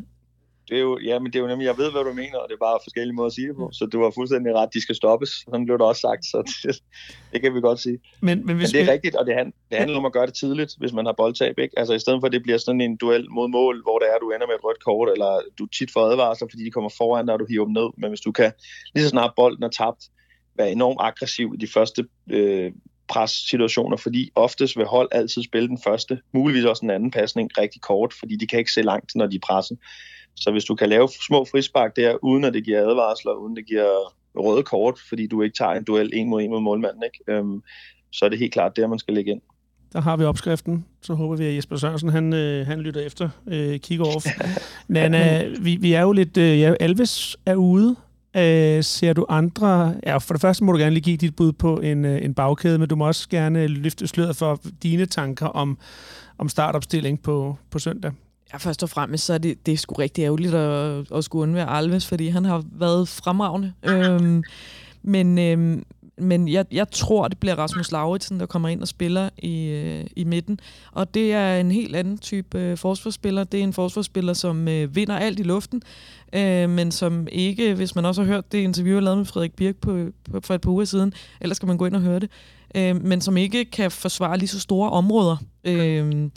[0.69, 2.47] Det er jo, ja, men det er jo nemlig, jeg ved, hvad du mener, og
[2.49, 3.69] det er bare forskellige måder at sige det på.
[3.73, 5.31] Så du har fuldstændig ret, de skal stoppes.
[5.31, 6.83] Sådan blev det også sagt, så det,
[7.33, 7.99] det kan vi godt sige.
[8.21, 10.13] Men, men Men hvis det er vi, rigtigt, og det, hand, det handler om at
[10.13, 11.59] gøre det tidligt, hvis man har boldtab.
[11.59, 11.79] Ikke?
[11.79, 14.19] Altså i stedet for, at det bliver sådan en duel mod mål, hvor det er,
[14.19, 17.27] du ender med et rødt kort, eller du tit får advarsler, fordi de kommer foran
[17.27, 17.89] dig, og du hiver dem ned.
[18.01, 18.53] Men hvis du kan,
[18.95, 20.03] lige så snart bolden er tabt,
[20.59, 22.73] være enormt aggressiv i de første øh,
[23.09, 27.81] pressituationer, fordi oftest vil hold altid spille den første, muligvis også den anden pasning rigtig
[27.81, 29.79] kort, fordi de kan ikke se langt, når de er presset.
[30.41, 33.67] Så hvis du kan lave små frispark der, uden at det giver advarsler, uden det
[33.67, 37.33] giver røde kort, fordi du ikke tager en duel en mod en mod målmanden, ikke?
[37.33, 37.63] Øhm,
[38.13, 39.41] så er det helt klart der, man skal lægge ind.
[39.93, 40.85] der har vi opskriften.
[41.03, 43.29] Så håber vi, at Jesper Sørensen han, øh, han lytter efter.
[43.47, 44.27] Øh, kigger off.
[44.89, 46.37] Nana, vi, vi er jo lidt...
[46.37, 47.97] Øh, ja, Alves er ude.
[48.37, 49.95] Øh, ser du andre...
[50.07, 52.35] Ja, for det første må du gerne lige give dit bud på en, øh, en
[52.35, 55.79] bagkæde, men du må også gerne løfte sløret for dine tanker om,
[56.39, 58.13] om startopstilling på, på søndag.
[58.53, 61.43] Ja, først og fremmest, så er det, det er sgu rigtig ærgerligt at, at skulle
[61.43, 63.73] undvære Alves, fordi han har været fremragende.
[63.83, 64.43] Øhm,
[65.03, 65.85] men øhm,
[66.21, 70.07] men jeg, jeg tror, det bliver Rasmus Lauritsen, der kommer ind og spiller i, øh,
[70.17, 70.61] i midten.
[70.93, 73.45] Og det er en helt anden type øh, forsvarsspiller.
[73.45, 75.83] Det er en forsvarsspiller, som øh, vinder alt i luften,
[76.33, 79.57] øh, men som ikke, hvis man også har hørt det interview, jeg lavede med Frederik
[79.57, 82.19] Birk på, på, for et par uger siden, ellers skal man gå ind og høre
[82.19, 82.31] det,
[82.75, 85.37] øh, men som ikke kan forsvare lige så store områder.
[85.65, 86.31] Øh,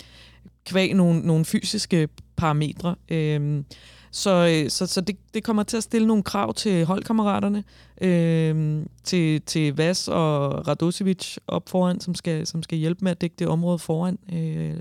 [0.66, 2.96] kvæg nogle, nogle fysiske parametre.
[3.10, 3.66] Øhm,
[4.12, 7.64] så øh, så, så det, det kommer til at stille nogle krav til holdkammeraterne,
[8.02, 13.22] øhm, til, til Vas og Radosevic op foran, som skal, som skal hjælpe med at
[13.22, 14.76] dække det område foran, øh,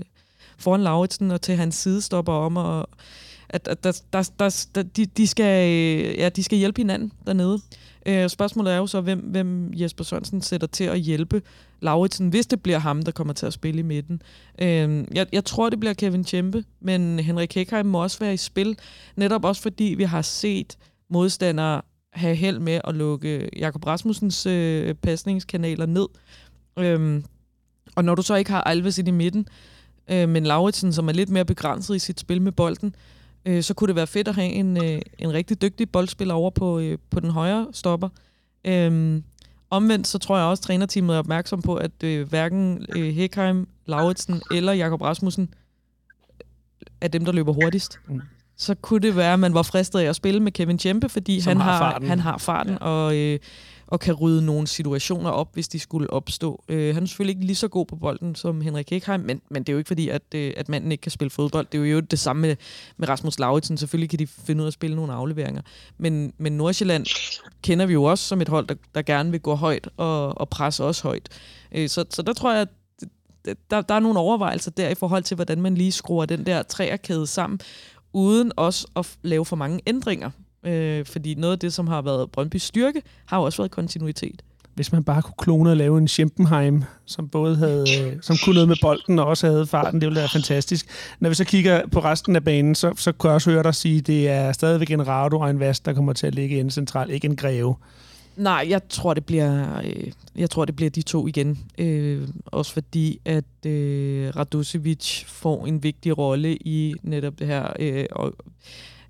[0.57, 2.89] foran Lauritsen, og til hans sidestopper om, og
[3.51, 7.11] at, at der, der, der, der, de, de, skal, øh, ja, de skal hjælpe hinanden
[7.27, 7.59] dernede.
[8.05, 11.41] Øh, spørgsmålet er jo så, hvem, hvem Jesper Sørensen sætter til at hjælpe
[11.81, 14.21] Lauritsen, hvis det bliver ham, der kommer til at spille i midten.
[14.61, 18.37] Øh, jeg, jeg tror, det bliver Kevin Tjempe, men Henrik Hekheim må også være i
[18.37, 18.77] spil,
[19.15, 20.77] netop også fordi vi har set
[21.09, 21.81] modstandere
[22.13, 26.07] have held med at lukke Jakob Rasmussens øh, pasningskanaler ned.
[26.79, 27.23] Øh,
[27.95, 29.47] og når du så ikke har Alves i midten,
[30.11, 33.20] øh, men Lauritsen, som er lidt mere begrænset i sit spil med bolden, øh,
[33.61, 36.79] så kunne det være fedt at have en, øh, en rigtig dygtig boldspiller over på,
[36.79, 38.09] øh, på den højre stopper.
[38.65, 39.23] Øhm,
[39.69, 43.67] omvendt så tror jeg også, at trænerteamet er opmærksom på, at øh, hverken øh, Hekheim,
[43.85, 45.53] Lauritsen eller Jakob Rasmussen
[47.01, 47.99] er dem, der løber hurtigst.
[48.07, 48.13] Mm.
[48.13, 48.21] Mm.
[48.57, 51.41] Så kunne det være, at man var fristet af at spille med Kevin Tjempe, fordi
[51.41, 52.07] Som han har har, farten.
[52.07, 52.77] han har farten ja.
[52.77, 53.39] og, øh,
[53.91, 56.63] og kan rydde nogle situationer op, hvis de skulle opstå.
[56.69, 59.63] Øh, han er selvfølgelig ikke lige så god på bolden som Henrik Ekheim, men, men
[59.63, 61.67] det er jo ikke fordi, at, øh, at manden ikke kan spille fodbold.
[61.71, 62.55] Det er jo det samme med,
[62.97, 63.77] med Rasmus Lauritsen.
[63.77, 65.61] Selvfølgelig kan de finde ud af at spille nogle afleveringer.
[65.97, 67.05] Men, men Nordsjælland
[67.61, 70.49] kender vi jo også som et hold, der, der gerne vil gå højt og, og
[70.49, 71.29] presse også højt.
[71.71, 72.69] Øh, så, så der tror jeg, at
[73.71, 76.63] der, der er nogle overvejelser der i forhold til, hvordan man lige skruer den der
[76.63, 77.59] træerkæde sammen,
[78.13, 80.31] uden også at lave for mange ændringer.
[80.65, 84.41] Øh, fordi noget af det, som har været Brøndbys styrke, har jo også været kontinuitet.
[84.73, 87.85] Hvis man bare kunne klone og lave en Schempenheim, som både havde,
[88.21, 90.85] som kunne noget med bolden og også havde farten, det ville være fantastisk.
[91.19, 93.75] Når vi så kigger på resten af banen, så, så kan jeg også høre dig
[93.75, 96.57] sige, at det er stadigvæk en Rado og en Vast, der kommer til at ligge
[96.57, 97.75] inde centralt, ikke en Greve.
[98.35, 101.59] Nej, jeg tror, det bliver, øh, jeg tror, det bliver de to igen.
[101.77, 108.05] Øh, også fordi, at øh, Radosevic får en vigtig rolle i netop det her, øh,
[108.11, 108.33] og,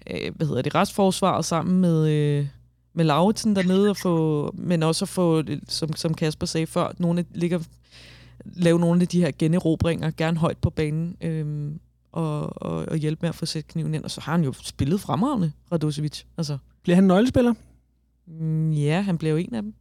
[0.09, 2.47] øh, hvad hedder det, restforsvaret sammen med, øh,
[2.93, 7.19] med Lauritsen dernede, og få, men også at få, som, som Kasper sagde før, nogle
[7.19, 7.59] af, ligger,
[8.45, 11.71] lave nogle af de her generobringer, gerne højt på banen, øh,
[12.11, 14.03] og, og, og hjælpe med at få sat kniven ind.
[14.03, 16.23] Og så har han jo spillet fremragende, Radosevic.
[16.37, 17.53] Altså, Bliver han nøglespiller?
[18.27, 19.73] mm, ja, han blev jo en af dem.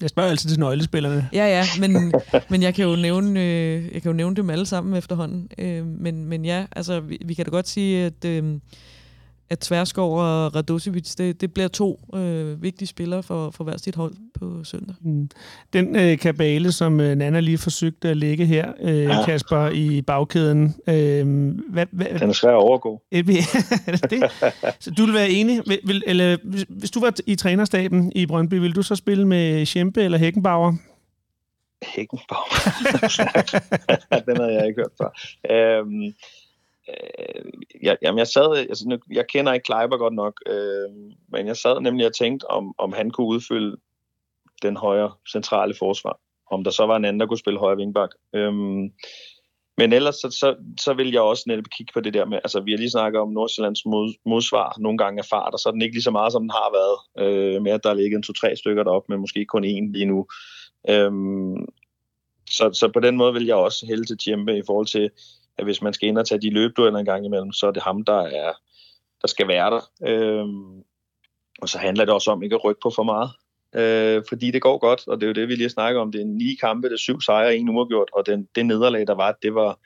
[0.00, 1.28] Jeg spørger altid til nøglespillerne.
[1.32, 2.12] Ja, ja, men,
[2.50, 5.48] men jeg kan jo nævne, øh, jeg kan jo nævne dem alle sammen efterhånden.
[5.58, 8.60] Øh, men, men ja, altså, vi, vi kan da godt sige, at, øh,
[9.50, 13.96] at Tverskov og Radosevic, det, det bliver to øh, vigtige spillere for, for hver sit
[13.96, 14.94] hold på søndag.
[15.00, 15.30] Mm.
[15.72, 19.24] Den øh, kabale, som øh, Nana lige forsøgte at lægge her, øh, ja.
[19.24, 20.74] Kasper, i bagkæden.
[20.88, 21.26] Øh,
[21.70, 23.02] hvad, hvad, Den er svær at overgå.
[23.12, 24.32] Det.
[24.80, 25.62] Så du vil være enig?
[25.66, 29.26] Vil, vil, eller, hvis, hvis du var i trænerstaben i Brøndby, ville du så spille
[29.28, 30.72] med Schempe eller Hækkenbauer?
[31.82, 32.54] Hækkenbauer.
[34.26, 35.10] den havde jeg ikke hørt før.
[35.50, 36.14] Øhm,
[36.90, 37.44] øh,
[37.82, 40.90] jeg, jamen jeg sad, altså, nu, jeg kender ikke Kleiber godt nok, øh,
[41.28, 43.76] men jeg sad nemlig og tænkte, om, om han kunne udfylde
[44.62, 46.20] den højre centrale forsvar.
[46.50, 48.10] Om der så var en anden, der kunne spille højre vingbak.
[48.34, 48.52] Øh,
[49.80, 52.60] men ellers så, så, så vil jeg også netop kigge på det der med, altså
[52.60, 55.72] vi har lige snakket om Nordsjællands mod, modsvar, nogle gange er fart, og så er
[55.72, 58.22] den ikke lige så meget, som den har været, øh, med at der ligger en
[58.22, 60.26] to-tre stykker derop, men måske kun en lige nu.
[60.88, 61.66] Øhm,
[62.50, 65.10] så, så på den måde vil jeg også hælde til Tjempe i forhold til,
[65.60, 67.82] at hvis man skal ind og tage de løbdueller en gang imellem, så er det
[67.82, 68.52] ham, der, er,
[69.22, 70.08] der skal være der.
[70.08, 70.82] Øhm,
[71.62, 73.30] og så handler det også om ikke at rykke på for meget.
[73.74, 76.12] Øh, fordi det går godt, og det er jo det, vi lige snakker om.
[76.12, 79.14] Det er ni kampe, det er syv sejre, en uafgjort, og den, det nederlag, der
[79.14, 79.78] var, det var,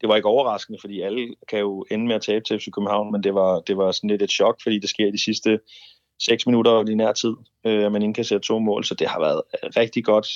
[0.00, 3.12] det var ikke overraskende, fordi alle kan jo ende med at tabe til FC København,
[3.12, 5.60] men det var, det var sådan lidt et chok, fordi det sker i de sidste
[6.22, 7.34] 6 minutter og nær tid,
[7.66, 9.42] øh, at man indkasserer to mål, så det har været
[9.76, 10.28] rigtig godt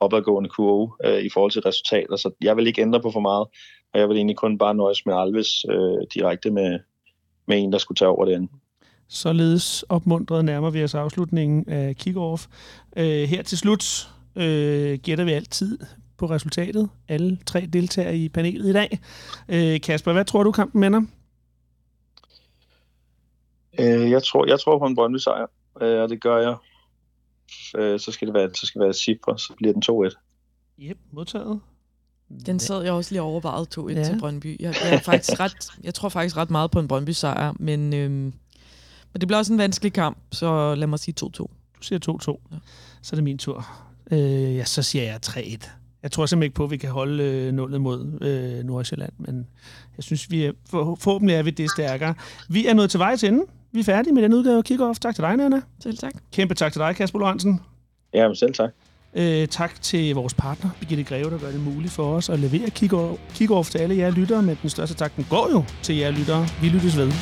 [0.00, 3.46] opadgående kurve øh, i forhold til resultater, så jeg vil ikke ændre på for meget,
[3.94, 6.78] og jeg vil egentlig kun bare nøjes med Alves øh, direkte med,
[7.46, 8.50] med en, der skulle tage over andet.
[9.08, 12.46] Således opmuntret nærmer vi os afslutningen af kick-off.
[12.96, 15.78] Øh, her til slut øh, gætter vi altid
[16.18, 16.90] på resultatet.
[17.08, 18.98] Alle tre deltager i panelet i dag.
[19.48, 21.02] Øh, Kasper, hvad tror du kampen ender?
[23.80, 25.46] Øh, jeg, tror, jeg tror på en Brøndby sejr,
[25.80, 26.56] øh, og det gør jeg.
[27.76, 30.14] Øh, så skal det være, så skal det være cifre, så bliver den 2-1.
[30.78, 31.60] Yep, modtaget.
[32.46, 34.04] Den sad jeg også lige overvejet 2-1 ja.
[34.04, 34.56] til Brøndby.
[34.60, 37.94] Jeg, jeg, er faktisk ret, jeg tror faktisk ret meget på en Brøndby sejr, men,
[37.94, 38.12] øhm,
[39.12, 41.28] men det bliver også en vanskelig kamp, så lad mig sige 2-2.
[41.28, 41.48] Du
[41.80, 42.48] siger 2-2.
[42.52, 42.56] Ja.
[43.02, 43.66] Så er det min tur.
[44.10, 45.68] Øh, ja, så siger jeg 3-1.
[46.02, 49.46] Jeg tror simpelthen ikke på, at vi kan holde øh, nullet mod øh, Nordsjælland, men
[49.96, 52.14] jeg synes, vi er, for, forhåbentlig er vi det stærkere.
[52.48, 53.44] Vi er nået til vej til enden.
[53.72, 54.98] Vi er færdige med den udgave af Kickoff.
[54.98, 55.60] Tak til dig, Nana.
[55.80, 56.12] Selv tak.
[56.32, 57.60] Kæmpe tak til dig, Kasper Lorentzen.
[58.14, 58.70] Ja, selv tak.
[59.14, 62.70] Øh, tak til vores partner, Birgitte Greve, der gør det muligt for os at levere
[63.34, 66.48] Kickoff til alle jer lyttere, men den største tak, den går jo til jer lyttere.
[66.60, 67.12] Vi lyttes ved.